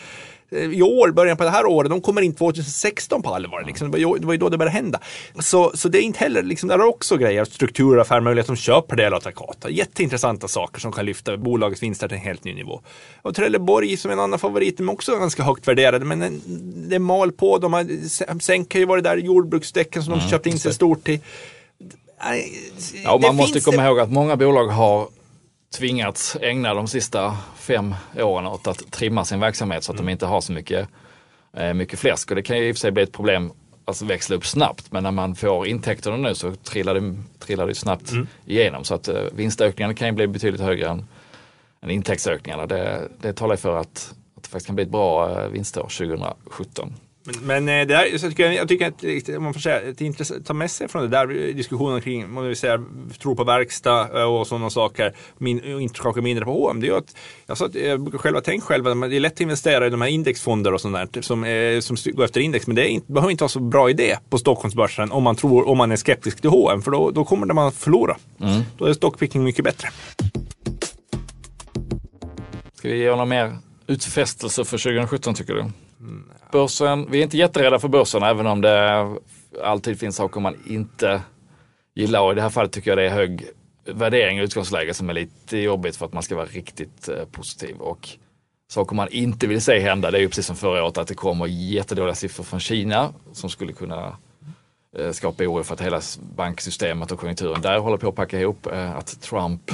i 0.51 0.81
år, 0.81 1.11
början 1.11 1.37
på 1.37 1.43
det 1.43 1.49
här 1.49 1.65
året, 1.65 1.89
de 1.89 2.01
kommer 2.01 2.21
in 2.21 2.33
2016 2.35 3.21
på 3.21 3.35
allvar. 3.35 3.63
Liksom. 3.67 3.91
Det 3.91 4.05
var 4.05 4.33
ju 4.33 4.37
då 4.37 4.49
det 4.49 4.57
började 4.57 4.75
hända. 4.75 4.99
Så, 5.39 5.71
så 5.73 5.89
det 5.89 5.97
är 5.97 6.01
inte 6.01 6.19
heller, 6.19 6.43
liksom, 6.43 6.69
där 6.69 6.79
är 6.79 6.85
också 6.85 7.17
grejer, 7.17 7.45
strukturer, 7.45 8.01
affärsmöjligheter 8.01 8.47
som 8.47 8.55
köper 8.55 8.95
delar 8.95 9.17
av 9.17 9.21
Takata. 9.21 9.69
Jätteintressanta 9.69 10.47
saker 10.47 10.79
som 10.79 10.91
kan 10.91 11.05
lyfta 11.05 11.37
bolagets 11.37 11.83
vinster 11.83 12.07
till 12.07 12.17
en 12.17 12.23
helt 12.23 12.43
ny 12.43 12.53
nivå. 12.53 12.81
Och 13.21 13.35
Trelleborg 13.35 13.97
som 13.97 14.11
en 14.11 14.19
annan 14.19 14.39
favorit, 14.39 14.77
de 14.77 14.89
är 14.89 14.93
också 14.93 15.19
ganska 15.19 15.43
högt 15.43 15.67
värderade, 15.67 16.05
men 16.05 16.41
det 16.89 16.99
mal 16.99 17.31
på. 17.31 17.57
De 17.57 17.73
har, 17.73 18.39
Sänka 18.39 18.77
har 18.77 18.79
ju 18.79 18.85
varit 18.85 19.03
där, 19.03 19.17
jordbruksdäcken 19.17 20.03
som 20.03 20.13
mm, 20.13 20.25
de 20.25 20.31
köpt 20.31 20.45
in 20.45 20.59
sig 20.59 20.73
stort 20.73 21.09
i. 21.09 21.21
Ja, 23.03 23.17
man 23.17 23.35
måste 23.35 23.59
komma 23.59 23.85
ihåg 23.85 23.99
att 23.99 24.11
många 24.11 24.35
bolag 24.35 24.67
har 24.67 25.07
tvingats 25.73 26.37
ägna 26.41 26.73
de 26.73 26.87
sista 26.87 27.37
fem 27.55 27.95
åren 28.15 28.47
åt 28.47 28.67
att 28.67 28.91
trimma 28.91 29.25
sin 29.25 29.39
verksamhet 29.39 29.83
så 29.83 29.91
att 29.91 29.99
mm. 29.99 30.05
de 30.05 30.11
inte 30.11 30.25
har 30.25 30.41
så 30.41 30.51
mycket, 30.51 30.87
eh, 31.53 31.73
mycket 31.73 31.99
fläsk. 31.99 32.29
Och 32.29 32.35
det 32.35 32.43
kan 32.43 32.57
ju 32.57 32.67
i 32.67 32.71
och 32.71 32.75
för 32.75 32.79
sig 32.79 32.91
bli 32.91 33.03
ett 33.03 33.11
problem 33.11 33.51
att 33.85 34.01
växla 34.01 34.35
upp 34.35 34.45
snabbt. 34.45 34.91
Men 34.91 35.03
när 35.03 35.11
man 35.11 35.35
får 35.35 35.67
intäkterna 35.67 36.17
nu 36.17 36.35
så 36.35 36.55
trillar 36.55 36.93
det, 36.93 37.15
trillar 37.39 37.67
det 37.67 37.75
snabbt 37.75 38.11
mm. 38.11 38.27
igenom. 38.45 38.83
Så 38.83 38.95
att 38.95 39.07
eh, 39.07 39.21
vinstökningarna 39.33 39.93
kan 39.93 40.07
ju 40.07 40.11
bli 40.11 40.27
betydligt 40.27 40.61
högre 40.61 40.89
än, 40.89 41.05
än 41.81 41.89
intäktsökningarna. 41.89 42.65
Det, 42.65 43.07
det 43.21 43.33
talar 43.33 43.55
för 43.55 43.77
att, 43.77 44.13
att 44.35 44.43
det 44.43 44.49
faktiskt 44.49 44.67
kan 44.67 44.75
bli 44.75 44.83
ett 44.83 44.91
bra 44.91 45.41
eh, 45.41 45.47
vinstår 45.49 45.81
2017. 45.81 46.93
Men, 47.41 47.69
eh, 47.69 47.73
det 47.73 47.85
där, 47.85 48.05
jag, 48.11 48.21
tycker, 48.21 48.51
jag 48.51 48.67
tycker 48.67 48.87
att 49.35 49.41
man 49.41 49.53
får 49.53 49.61
säga, 49.61 49.81
det 49.81 50.01
är 50.01 50.05
intressant, 50.05 50.45
ta 50.45 50.53
med 50.53 50.71
sig 50.71 50.87
från 50.87 51.01
det 51.01 51.07
där 51.07 51.53
diskussionen 51.53 52.01
kring, 52.01 52.33
man 52.33 52.47
vill 52.47 52.55
säga, 52.55 52.83
tro 53.21 53.35
på 53.35 53.43
verkstad 53.43 54.21
eh, 54.21 54.23
och 54.23 54.47
sådana 54.47 54.69
saker, 54.69 55.15
min, 55.37 55.63
inte 55.63 55.99
kanske 55.99 56.21
mindre 56.21 56.45
på 56.45 56.51
H&M. 56.51 56.81
Det 56.81 56.87
är 56.87 56.93
att, 56.93 57.15
alltså, 57.47 57.79
jag 57.79 58.01
brukar 58.01 58.17
själva 58.17 58.41
tänka 58.41 58.65
själv 58.65 58.87
att 58.87 59.09
det 59.09 59.15
är 59.15 59.19
lätt 59.19 59.33
att 59.33 59.41
investera 59.41 59.87
i 59.87 59.89
de 59.89 60.01
här 60.01 60.09
indexfonder 60.09 60.73
och 60.73 60.81
sånt 60.81 61.13
där 61.13 61.21
som, 61.21 61.43
eh, 61.43 61.79
som 61.79 61.97
går 62.13 62.23
efter 62.23 62.41
index, 62.41 62.67
men 62.67 62.75
det 62.75 62.89
inte, 62.89 63.11
behöver 63.11 63.31
inte 63.31 63.43
vara 63.43 63.49
så 63.49 63.59
bra 63.59 63.89
idé 63.89 64.17
på 64.29 64.37
Stockholmsbörsen 64.37 65.11
om 65.11 65.23
man 65.23 65.35
tror, 65.35 65.67
om 65.67 65.77
man 65.77 65.91
är 65.91 65.95
skeptisk 65.95 66.41
till 66.41 66.49
H&M, 66.49 66.81
för 66.81 66.91
då, 66.91 67.11
då 67.11 67.25
kommer 67.25 67.53
man 67.53 67.71
förlora. 67.71 68.17
Mm. 68.41 68.61
Då 68.77 68.85
är 68.85 68.93
stockpicking 68.93 69.43
mycket 69.43 69.65
bättre. 69.65 69.89
Ska 72.73 72.89
vi 72.89 72.97
göra 72.97 73.15
några 73.15 73.25
mer 73.25 73.57
utfästelser 73.87 74.63
för 74.63 74.77
2017 74.77 75.33
tycker 75.33 75.53
du? 75.53 75.65
Mm. 75.99 76.29
Börsen, 76.51 77.11
vi 77.11 77.19
är 77.19 77.23
inte 77.23 77.37
jätterädda 77.37 77.79
för 77.79 77.87
börsen 77.87 78.23
även 78.23 78.47
om 78.47 78.61
det 78.61 79.07
alltid 79.63 79.99
finns 79.99 80.15
saker 80.15 80.39
man 80.39 80.55
inte 80.67 81.21
gillar 81.95 82.21
och 82.21 82.31
i 82.31 82.35
det 82.35 82.41
här 82.41 82.49
fallet 82.49 82.71
tycker 82.71 82.91
jag 82.91 82.97
det 82.97 83.05
är 83.05 83.09
hög 83.09 83.47
värdering 83.85 84.39
i 84.39 84.41
utgångsläge 84.41 84.93
som 84.93 85.09
är 85.09 85.13
lite 85.13 85.57
jobbigt 85.57 85.95
för 85.95 86.05
att 86.05 86.13
man 86.13 86.23
ska 86.23 86.35
vara 86.35 86.45
riktigt 86.45 87.09
eh, 87.09 87.25
positiv. 87.31 87.77
Och 87.77 88.09
saker 88.69 88.95
man 88.95 89.07
inte 89.11 89.47
vill 89.47 89.61
se 89.61 89.79
hända 89.79 90.11
det 90.11 90.17
är 90.17 90.21
ju 90.21 90.27
precis 90.27 90.45
som 90.45 90.55
förra 90.55 90.83
året 90.83 90.97
att 90.97 91.07
det 91.07 91.13
kommer 91.13 91.45
jättedåliga 91.47 92.15
siffror 92.15 92.43
från 92.43 92.59
Kina 92.59 93.13
som 93.31 93.49
skulle 93.49 93.73
kunna 93.73 94.17
eh, 94.97 95.11
skapa 95.11 95.43
oro 95.43 95.63
för 95.63 95.73
att 95.73 95.81
hela 95.81 96.01
banksystemet 96.35 97.11
och 97.11 97.19
konjunkturen 97.19 97.61
där 97.61 97.79
håller 97.79 97.97
på 97.97 98.09
att 98.09 98.15
packa 98.15 98.39
ihop. 98.39 98.67
Eh, 98.67 98.95
att 98.95 99.21
Trump 99.21 99.71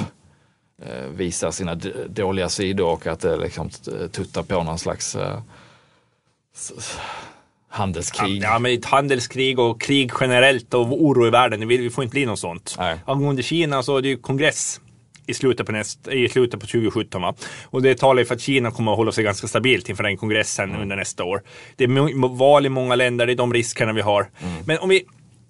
visar 1.10 1.50
sina 1.50 1.74
dåliga 2.08 2.48
sidor 2.48 2.92
och 2.92 3.06
att 3.06 3.20
det 3.20 3.36
liksom 3.36 3.70
tuttar 4.12 4.42
på 4.42 4.62
någon 4.62 4.78
slags 4.78 5.16
handelskrig. 7.68 8.42
Ja, 8.42 8.58
men 8.58 8.82
handelskrig 8.84 9.58
och 9.58 9.80
krig 9.80 10.10
generellt 10.20 10.74
och 10.74 11.04
oro 11.04 11.26
i 11.26 11.30
världen. 11.30 11.68
Vi, 11.68 11.90
får 11.90 12.04
inte 12.04 12.14
bli 12.14 12.26
något 12.26 12.38
sånt. 12.38 12.74
Nej. 12.78 12.98
Angående 13.06 13.42
Kina 13.42 13.82
så 13.82 13.96
är 13.96 14.02
det 14.02 14.08
ju 14.08 14.16
kongress 14.16 14.80
i 15.26 15.34
slutet 15.34 15.66
på, 15.66 15.72
näst, 15.72 16.08
i 16.08 16.28
slutet 16.28 16.60
på 16.60 16.66
2017. 16.66 17.22
Va? 17.22 17.34
Och 17.64 17.82
det 17.82 17.94
talar 17.94 18.18
ju 18.18 18.26
för 18.26 18.34
att 18.34 18.40
Kina 18.40 18.70
kommer 18.70 18.92
att 18.92 18.98
hålla 18.98 19.12
sig 19.12 19.24
ganska 19.24 19.46
stabilt 19.46 19.88
inför 19.88 20.02
den 20.02 20.16
kongressen 20.16 20.70
mm. 20.70 20.82
under 20.82 20.96
nästa 20.96 21.24
år. 21.24 21.42
Det 21.76 21.84
är 21.84 22.28
val 22.36 22.66
i 22.66 22.68
många 22.68 22.94
länder, 22.94 23.26
det 23.26 23.32
är 23.32 23.36
de 23.36 23.52
riskerna 23.52 23.92
vi 23.92 24.00
har. 24.00 24.20
Mm. 24.20 24.54
Men 24.66 24.78
om, 24.78 24.88
vi, 24.88 25.04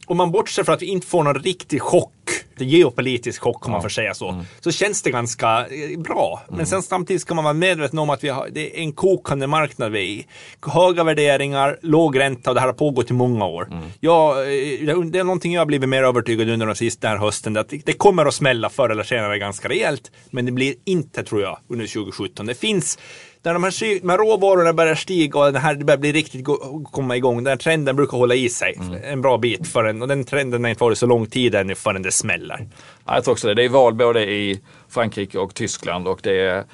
om 0.07 0.17
man 0.17 0.31
bortser 0.31 0.65
från 0.65 0.75
att 0.75 0.83
vi 0.83 0.87
inte 0.87 1.07
får 1.07 1.23
någon 1.23 1.43
riktig 1.43 1.83
chock 1.83 2.14
geopolitisk 2.61 3.43
chock 3.43 3.67
om 3.67 3.73
man 3.73 3.83
får 3.83 3.89
säga 3.89 4.15
så, 4.15 4.29
mm. 4.29 4.45
så 4.61 4.73
känns 4.73 5.03
det 5.03 5.11
ganska 5.11 5.67
eh, 5.67 6.01
bra. 6.01 6.43
Men 6.47 6.55
mm. 6.55 6.67
sen 6.67 6.83
samtidigt 6.83 7.23
ska 7.23 7.35
man 7.35 7.45
vara 7.45 7.55
medveten 7.55 7.99
om 7.99 8.11
att 8.11 8.25
vi 8.25 8.29
har, 8.29 8.49
det 8.53 8.79
är 8.79 8.83
en 8.83 8.93
kokande 8.93 9.47
marknad 9.47 9.93
vi 9.93 9.99
är 9.99 10.03
i. 10.03 10.27
Höga 10.67 11.05
värderingar, 11.05 11.79
låg 11.83 12.19
ränta 12.19 12.51
och 12.51 12.55
det 12.55 12.61
här 12.61 12.69
har 12.69 12.75
pågått 12.75 13.11
i 13.11 13.13
många 13.13 13.47
år. 13.47 13.69
Mm. 13.71 13.85
Jag, 14.01 14.39
eh, 14.39 15.01
det 15.01 15.19
är 15.19 15.25
någonting 15.25 15.53
jag 15.53 15.61
har 15.61 15.67
blivit 15.67 15.89
mer 15.89 16.03
övertygad 16.03 16.49
under 16.49 16.67
den 16.67 16.77
sista 16.77 17.09
här 17.09 17.17
hösten. 17.17 17.57
Att 17.57 17.73
det 17.85 17.93
kommer 17.93 18.27
att 18.27 18.35
smälla 18.35 18.71
förr 18.71 18.91
eller 18.91 19.03
senare 19.03 19.39
ganska 19.39 19.69
rejält. 19.69 20.11
Men 20.31 20.47
det 20.47 20.53
blir 20.53 20.75
inte, 20.85 21.23
tror 21.23 21.43
jag, 21.43 21.59
under 21.69 21.87
2017. 21.87 22.47
Det 22.47 22.55
finns 22.55 22.99
när 23.45 23.53
de 23.53 23.65
här, 23.65 24.01
de 24.01 24.09
här 24.09 24.19
råvarorna 24.19 24.73
börjar 24.73 24.95
stiga 24.95 25.39
och 25.39 25.53
det 25.53 25.59
här 25.59 25.77
börjar 25.77 25.99
bli 25.99 26.13
riktigt 26.13 26.47
komma 26.91 27.17
igång, 27.17 27.37
den 27.37 27.47
här 27.47 27.57
trenden 27.57 27.97
brukar 27.97 28.19
hålla 28.19 28.35
i 28.35 28.49
sig 28.49 28.75
mm. 28.77 29.01
en 29.05 29.23
bra 29.23 29.39
bit 29.39 29.69
förrän, 29.69 30.03
och 30.03 30.09
den 30.09 30.25
trenden 30.25 30.65
har 30.65 30.71
inte 30.71 30.85
varit 30.85 30.99
så 30.99 31.07
lång 31.07 31.27
tid 31.27 31.55
ännu 31.55 31.75
förrän 31.75 32.03
det 32.03 32.13
smäller. 32.13 32.69
Ja, 33.07 33.15
jag 33.15 33.25
tror 33.25 33.33
också 33.33 33.49
det. 33.49 33.55
Det 33.55 33.65
är 33.65 33.69
val 33.69 33.95
både 33.95 34.31
i 34.31 34.61
Frankrike 34.89 35.39
och 35.39 35.55
Tyskland 35.55 36.09
och 36.09 36.21
det 36.23 36.41
är 36.41 36.65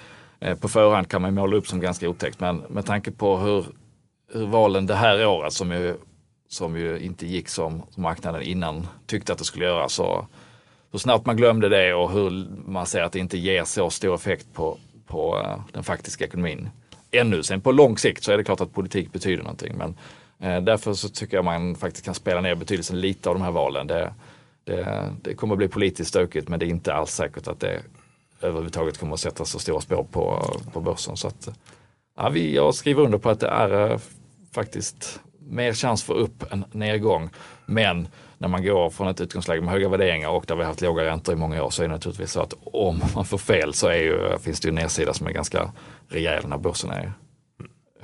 eh, 0.41 0.55
på 0.59 0.69
förhand 0.69 1.09
kan 1.09 1.23
man 1.23 1.35
måla 1.35 1.57
upp 1.57 1.67
som 1.67 1.81
ganska 1.81 2.09
otäckt 2.09 2.41
men 2.41 2.57
med 2.57 2.87
tanke 2.87 3.11
på 3.11 3.39
hur, 3.39 3.65
hur 4.33 4.47
valen 4.47 4.87
det 4.87 4.95
här 4.95 5.27
året 5.27 5.53
som 5.53 5.73
ju, 5.73 5.95
som 6.49 6.77
ju 6.77 6.99
inte 6.99 7.27
gick 7.27 7.49
som 7.49 7.83
marknaden 7.95 8.43
innan 8.43 8.87
tyckte 9.07 9.33
att 9.33 9.39
det 9.39 9.45
skulle 9.45 9.65
göra 9.65 9.89
så 9.89 10.27
hur 10.93 10.99
snabbt 10.99 11.27
man 11.27 11.37
glömde 11.37 11.69
det 11.69 11.95
och 11.95 12.11
hur 12.11 12.47
man 12.67 12.87
ser 12.87 13.03
att 13.03 13.13
det 13.13 13.19
inte 13.19 13.39
ger 13.39 13.65
så 13.65 13.91
stor 13.91 14.15
effekt 14.15 14.47
på, 14.55 14.79
på 15.11 15.39
eh, 15.45 15.61
den 15.73 15.85
faktiska 15.85 16.25
ekonomin. 16.25 16.71
Ännu 17.11 17.43
sen 17.43 17.61
på 17.61 17.73
lång 17.73 17.99
sikt 17.99 18.25
så 18.25 18.33
är 18.33 18.37
det 18.37 18.45
klart 18.45 18.61
att 18.61 18.75
politik 18.75 19.13
betyder 19.13 19.43
någonting 19.43 19.75
men 19.77 19.95
eh, 20.39 20.63
därför 20.63 20.95
så 20.95 21.09
tycker 21.09 21.37
jag 21.37 21.45
man 21.45 21.75
faktiskt 21.75 22.05
kan 22.05 22.15
spela 22.15 22.41
ner 22.41 22.55
betydelsen 22.55 23.01
lite 23.01 23.29
av 23.29 23.35
de 23.35 23.43
här 23.43 23.51
valen. 23.51 23.87
Det, 23.87 24.15
det, 24.65 25.11
det 25.23 25.35
kommer 25.35 25.55
att 25.55 25.59
bli 25.59 25.69
politiskt 25.69 26.11
stökigt 26.11 26.49
men 26.49 26.59
det 26.61 26.67
är 26.67 26.71
inte 26.71 26.95
alls 26.95 27.11
säkert 27.11 27.49
att 27.49 27.61
det 27.61 27.83
överhuvudtaget 28.41 28.99
kommer 28.99 29.15
att 29.15 29.21
sätta 29.21 29.45
så 29.45 29.59
stora 29.59 29.81
spår 29.81 30.07
på, 30.11 30.55
på 30.73 30.81
börsen. 30.81 31.17
Så 31.17 31.29
att, 31.29 31.49
ja, 32.17 32.29
vi, 32.29 32.55
jag 32.55 32.75
skriver 32.75 33.03
under 33.03 33.19
på 33.19 33.31
att 33.31 33.41
det 33.41 33.49
är 33.49 33.91
eh, 33.91 33.99
faktiskt 34.53 35.21
mer 35.39 35.73
chans 35.73 36.03
för 36.03 36.15
upp 36.15 36.53
än 36.53 36.65
nedgång. 36.73 37.31
Men 37.67 38.09
när 38.41 38.49
man 38.49 38.65
går 38.65 38.91
från 38.91 39.09
ett 39.09 39.21
utgångsläge 39.21 39.61
med 39.61 39.71
höga 39.71 39.89
värderingar 39.89 40.29
och 40.29 40.45
där 40.47 40.55
vi 40.55 40.63
har 40.63 40.69
haft 40.69 40.81
låga 40.81 41.05
räntor 41.05 41.35
i 41.35 41.39
många 41.39 41.65
år 41.65 41.71
så 41.71 41.83
är 41.83 41.89
det 41.89 41.95
naturligtvis 41.95 42.33
så 42.33 42.41
att 42.41 42.55
om 42.65 43.01
man 43.15 43.25
får 43.25 43.39
fel 43.39 43.75
så 43.75 43.87
är 43.87 43.97
ju, 43.97 44.39
finns 44.39 44.61
det 44.61 44.67
ju 44.67 44.71
en 44.71 44.75
nedsida 44.75 45.15
som 45.15 45.27
är 45.27 45.31
ganska 45.31 45.73
rejäl 46.09 46.47
när 46.49 46.59
börsen 46.59 46.91
är 46.91 47.13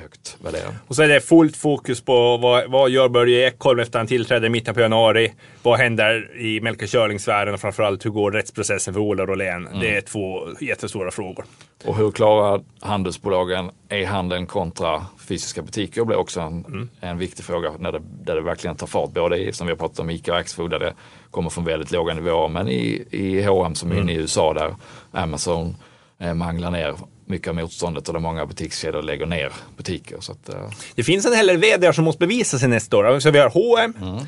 högt 0.06 0.36
värderad. 0.40 0.74
Och 0.86 0.96
så 0.96 1.02
är 1.02 1.08
det 1.08 1.20
fullt 1.20 1.56
fokus 1.56 2.00
på 2.00 2.36
vad, 2.36 2.70
vad 2.70 2.90
gör 2.90 3.08
Börje 3.08 3.48
Ekholm 3.48 3.80
efter 3.80 3.98
han 3.98 4.06
tillträdde 4.06 4.46
i 4.46 4.50
mitten 4.50 4.74
på 4.74 4.80
januari? 4.80 5.32
Vad 5.62 5.78
händer 5.78 6.36
i 6.36 6.60
Melker 6.60 6.86
Körling-sfären 6.86 7.54
och 7.54 7.60
framförallt 7.60 8.04
hur 8.04 8.10
går 8.10 8.32
rättsprocessen 8.32 8.94
för 8.94 9.00
Ola 9.00 9.26
Rolén? 9.26 9.66
Mm. 9.66 9.80
Det 9.80 9.96
är 9.96 10.00
två 10.00 10.48
jättestora 10.60 11.10
frågor. 11.10 11.44
Och 11.84 11.96
hur 11.96 12.10
klarar 12.10 12.60
handelsbolagen 12.80 13.70
e-handeln 13.88 14.46
kontra 14.46 15.06
fysiska 15.28 15.62
butiker 15.62 16.04
blir 16.04 16.16
också 16.16 16.40
en, 16.40 16.64
mm. 16.64 16.88
en 17.00 17.18
viktig 17.18 17.44
fråga 17.44 17.72
när 17.78 17.92
det, 17.92 18.02
där 18.24 18.34
det 18.34 18.42
verkligen 18.42 18.76
tar 18.76 18.86
fart. 18.86 19.10
Både 19.10 19.36
i, 19.36 19.52
som 19.52 19.66
vi 19.66 19.72
har 19.72 19.78
pratat 19.78 19.98
om, 19.98 20.10
ICA 20.10 20.32
och 20.32 20.38
Axfood 20.38 20.70
där 20.70 20.78
det 20.78 20.94
kommer 21.30 21.50
från 21.50 21.64
väldigt 21.64 21.90
låga 21.90 22.14
nivåer 22.14 22.48
men 22.48 22.68
i, 22.68 23.04
i 23.10 23.42
H&M 23.42 23.74
som 23.74 23.92
är 23.92 23.94
inne 23.94 24.12
i 24.12 24.14
mm. 24.14 24.22
USA 24.22 24.54
där 24.54 24.74
Amazon 25.10 25.76
eh, 26.18 26.34
manglar 26.34 26.70
ner 26.70 26.94
mycket 27.26 27.48
av 27.48 27.54
motståndet 27.54 28.08
och 28.08 28.14
där 28.14 28.20
många 28.20 28.46
butikskedjor 28.46 29.02
lägger 29.02 29.26
ner 29.26 29.52
butiker. 29.76 30.16
Så 30.20 30.32
att, 30.32 30.48
uh... 30.48 30.70
Det 30.94 31.02
finns 31.02 31.26
en 31.26 31.34
hel 31.34 31.60
del 31.60 31.94
som 31.94 32.04
måste 32.04 32.18
bevisa 32.18 32.58
sig 32.58 32.68
nästa 32.68 32.96
år. 32.96 33.20
Så 33.20 33.30
vi 33.30 33.38
har 33.38 33.48
H&M 33.48 33.94
mm. 34.00 34.26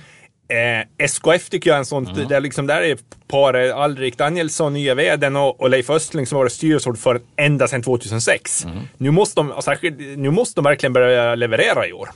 Eh, 0.50 0.86
SKF 0.98 1.50
tycker 1.50 1.70
jag 1.70 1.74
är 1.74 1.78
en 1.78 1.86
sån, 1.86 2.06
mm. 2.06 2.28
där, 2.28 2.40
liksom, 2.40 2.66
där 2.66 2.82
är 2.82 2.98
paret 3.28 3.74
Alrik 3.74 4.18
Danielsson, 4.18 4.72
nya 4.72 4.94
vdn 4.94 5.36
och, 5.36 5.60
och 5.60 5.70
Leif 5.70 5.90
Östling 5.90 6.26
som 6.26 6.38
varit 6.38 6.52
styrelseordförande 6.52 7.26
ända 7.36 7.68
sedan 7.68 7.82
2006. 7.82 8.64
Mm. 8.64 8.78
Nu, 8.96 9.10
måste 9.10 9.40
de, 9.40 9.62
särskilt, 9.62 9.98
nu 9.98 10.30
måste 10.30 10.60
de 10.60 10.64
verkligen 10.64 10.92
börja 10.92 11.34
leverera 11.34 11.86
i 11.86 11.92
år. 11.92 12.08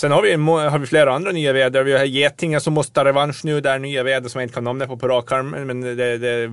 Sen 0.00 0.12
har 0.12 0.22
vi, 0.22 0.32
har 0.68 0.78
vi 0.78 0.86
flera 0.86 1.12
andra 1.12 1.32
nya 1.32 1.52
vd. 1.52 1.82
Vi 1.82 1.92
har 1.92 2.04
Getinge 2.04 2.60
som 2.60 2.74
måste 2.74 2.92
ta 2.92 3.04
revansch 3.04 3.44
nu. 3.44 3.60
Där 3.60 3.78
nya 3.78 4.02
vd 4.02 4.28
som 4.28 4.40
jag 4.40 4.44
inte 4.44 4.54
kan 4.54 4.64
namnet 4.64 4.88
på 4.88 4.96
på 4.96 5.08
rak 5.08 5.32
arm. 5.32 5.50
Men 5.50 5.80
det, 5.80 6.18
det 6.18 6.48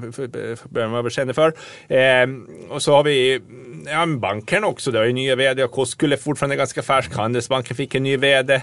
behöver 0.70 1.02
man 1.02 1.10
känna 1.10 1.34
för. 1.34 1.54
Eh, 1.88 2.28
och 2.70 2.82
så 2.82 2.92
har 2.92 3.04
vi 3.04 3.42
ja, 3.86 4.06
banken 4.06 4.64
också. 4.64 4.92
Där 4.92 5.02
är 5.02 5.14
nya 5.14 5.36
vd. 5.36 5.64
Och 5.64 5.72
Koskul 5.72 6.14
är 6.14 6.18
fortfarande 6.18 6.56
ganska 6.56 6.82
färsk. 6.82 7.16
Handelsbanken 7.16 7.76
fick 7.76 7.96
en 7.96 8.04
ny 8.04 8.18
vd. 8.18 8.62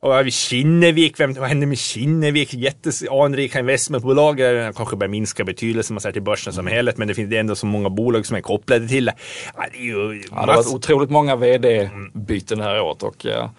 Och 0.00 0.12
har 0.12 0.22
vi 0.22 0.30
Kinnevik, 0.30 1.20
vem, 1.20 1.32
vad 1.32 1.48
händer 1.48 1.66
med 1.66 1.78
Kinnevik? 1.78 2.54
Jätteanrika 2.54 3.58
investmentbolag. 3.58 4.38
Kanske 4.76 4.96
börjar 4.96 5.10
minska 5.10 5.44
betydelse 5.44 5.92
man 5.92 6.00
ser 6.00 6.12
till 6.12 6.22
börsen 6.22 6.52
som 6.52 6.66
helhet. 6.66 6.98
Men 6.98 7.08
det 7.08 7.14
finns 7.14 7.32
ändå 7.32 7.54
så 7.54 7.66
många 7.66 7.90
bolag 7.90 8.26
som 8.26 8.36
är 8.36 8.40
kopplade 8.40 8.88
till 8.88 9.04
det. 9.04 9.14
Ja, 9.56 9.64
det, 9.72 9.78
är 9.78 9.82
ju 9.82 10.22
ja, 10.30 10.46
det 10.46 10.52
har 10.52 10.56
varit 10.56 10.74
otroligt 10.74 11.10
många 11.10 11.36
vd-byten 11.36 12.58
det 12.58 12.64
här 12.64 12.80
året. 12.80 13.02
Och, 13.02 13.24
ja, 13.24 13.50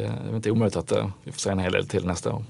det 0.00 0.30
är 0.30 0.36
inte 0.36 0.50
omöjligt 0.50 0.76
att 0.76 0.92
uh, 0.92 1.08
vi 1.24 1.32
får 1.32 1.40
se 1.40 1.50
en 1.50 1.58
hel 1.58 1.72
del 1.72 1.88
till 1.88 2.06
nästa 2.06 2.32
år. 2.32 2.44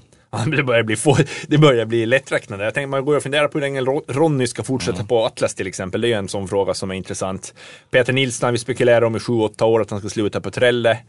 Det 0.57 0.63
börjar 0.63 0.83
bli, 0.83 0.95
få, 0.95 1.17
det 1.47 1.57
börjar 1.57 1.85
bli 1.85 2.05
lätträknande. 2.05 2.65
Jag 2.65 2.73
tänker 2.73 2.87
man 2.87 3.05
går 3.05 3.17
och 3.17 3.23
funderar 3.23 3.47
på 3.47 3.57
hur 3.57 3.61
länge 3.61 3.81
Ronny 4.07 4.47
ska 4.47 4.63
fortsätta 4.63 4.97
mm. 4.97 5.07
på 5.07 5.25
Atlas 5.25 5.55
till 5.55 5.67
exempel. 5.67 6.01
Det 6.01 6.13
är 6.13 6.17
en 6.17 6.27
sån 6.27 6.47
fråga 6.47 6.73
som 6.73 6.91
är 6.91 6.95
intressant. 6.95 7.53
Peter 7.91 8.13
Nilsson 8.13 8.51
vi 8.51 8.57
spekulerar 8.57 9.01
om 9.01 9.15
i 9.15 9.19
sju, 9.19 9.33
åtta 9.33 9.65
år 9.65 9.81
att 9.81 9.91
han 9.91 9.99
ska 9.99 10.09
sluta 10.09 10.41
på 10.41 10.51
Trelle. 10.51 10.99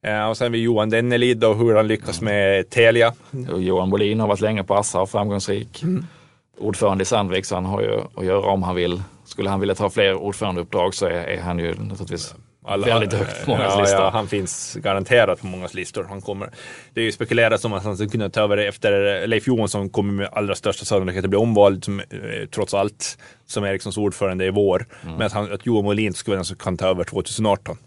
Ja, 0.00 0.28
och 0.28 0.36
sen 0.36 0.44
har 0.44 0.50
vi 0.50 0.58
Johan 0.58 0.90
Dennelid 0.90 1.44
och 1.44 1.56
hur 1.56 1.74
han 1.74 1.88
lyckas 1.88 2.20
mm. 2.20 2.34
med 2.34 2.70
Telia. 2.70 3.14
Och 3.52 3.62
Johan 3.62 3.90
Bolin 3.90 4.20
har 4.20 4.28
varit 4.28 4.40
länge 4.40 4.64
på 4.64 4.74
Assa 4.74 5.00
och 5.00 5.10
framgångsrik. 5.10 5.82
Mm. 5.82 6.06
Ordförande 6.58 7.02
i 7.02 7.04
Sandvik 7.04 7.46
så 7.46 7.54
han 7.54 7.64
har 7.64 7.82
ju 7.82 8.00
att 8.14 8.24
göra 8.24 8.46
om 8.46 8.62
han 8.62 8.74
vill. 8.74 9.02
Skulle 9.24 9.50
han 9.50 9.60
vilja 9.60 9.74
ta 9.74 9.90
fler 9.90 10.14
ordförandeuppdrag 10.14 10.94
så 10.94 11.06
är, 11.06 11.12
är 11.12 11.40
han 11.40 11.58
ju 11.58 11.74
naturligtvis 11.74 12.34
alla, 12.68 12.86
väldigt 12.86 13.12
högt 13.12 13.44
på 13.44 13.50
mångas 13.50 13.74
ja, 13.74 13.80
listor. 13.80 14.00
Ja, 14.00 14.10
han 14.10 14.28
finns 14.28 14.74
garanterat 14.74 15.40
på 15.40 15.46
mångas 15.46 15.74
listor. 15.74 16.06
Han 16.08 16.20
kommer, 16.20 16.50
det 16.94 17.00
är 17.00 17.04
ju 17.04 17.12
spekulerat 17.12 17.64
om 17.64 17.72
att 17.72 17.84
han 17.84 17.96
ska 17.96 18.08
kunna 18.08 18.30
ta 18.30 18.40
över 18.40 18.56
efter 18.56 19.26
Leif 19.26 19.46
Johansson 19.46 19.90
kommer 19.90 20.12
med 20.12 20.28
allra 20.32 20.54
största 20.54 20.84
sannolikhet 20.84 21.24
att 21.24 21.30
bli 21.30 21.38
omvald 21.38 21.84
som, 21.84 22.00
eh, 22.00 22.06
trots 22.50 22.74
allt 22.74 23.18
som 23.46 23.64
Ericssons 23.64 23.96
ordförande 23.96 24.44
i 24.44 24.50
vår. 24.50 24.86
Mm. 25.02 25.14
Men 25.14 25.26
att, 25.26 25.32
han, 25.32 25.52
att 25.52 25.66
Johan 25.66 25.84
Molin 25.84 26.14
skulle 26.14 26.32
vara 26.32 26.38
den 26.38 26.44
som 26.44 26.56
kan 26.56 26.76
ta 26.76 26.86
över 26.86 27.04
2018. 27.04 27.78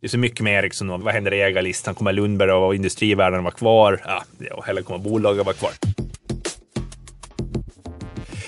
Det 0.00 0.06
är 0.06 0.08
så 0.08 0.18
mycket 0.18 0.40
med 0.40 0.64
Ericsson. 0.64 1.02
Vad 1.02 1.14
händer 1.14 1.34
i 1.34 1.42
ägarlistan? 1.42 1.94
Kommer 1.94 2.12
Lundberg 2.12 2.52
och 2.52 2.74
industrivärlden 2.74 3.44
vara 3.44 3.54
kvar? 3.54 4.00
Ja, 4.38 4.64
eller 4.66 4.82
kommer 4.82 4.98
bolaget 4.98 5.46
vara 5.46 5.54
kvar? 5.54 5.70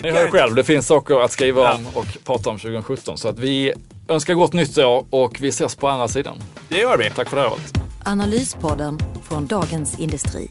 Ni 0.02 0.10
hör 0.10 0.28
själv, 0.28 0.54
det 0.54 0.64
finns 0.64 0.86
saker 0.86 1.24
att 1.24 1.32
skriva 1.32 1.74
om 1.74 1.86
och 1.94 2.06
prata 2.24 2.50
om 2.50 2.58
2017. 2.58 3.18
Så 3.18 3.28
att 3.28 3.38
vi 3.38 3.72
önskar 4.08 4.34
gott 4.34 4.52
nytt 4.52 4.78
år 4.78 5.06
och 5.10 5.38
vi 5.40 5.48
ses 5.48 5.76
på 5.76 5.88
andra 5.88 6.08
sidan. 6.08 6.38
Det 6.68 6.78
gör 6.78 6.98
vi. 6.98 7.10
Tack 7.10 7.28
för 7.28 7.36
det 7.36 7.42
här 7.42 7.52
året. 7.52 7.72
Analyspodden 8.04 8.98
från 9.22 9.46
Dagens 9.46 9.98
Industri. 9.98 10.50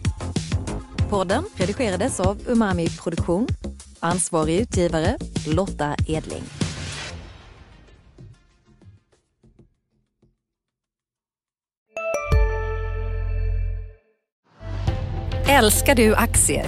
Podden 1.09 1.43
redigerades 1.55 2.19
av 2.19 2.37
Umami 2.47 2.89
Produktion. 2.89 3.47
Ansvarig 3.99 4.59
utgivare 4.59 5.17
Lotta 5.47 5.95
Edling. 6.07 6.43
Älskar 15.49 15.95
du 15.95 16.15
aktier? 16.15 16.65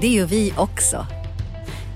Det 0.00 0.08
gör 0.08 0.26
vi 0.26 0.54
också. 0.56 1.06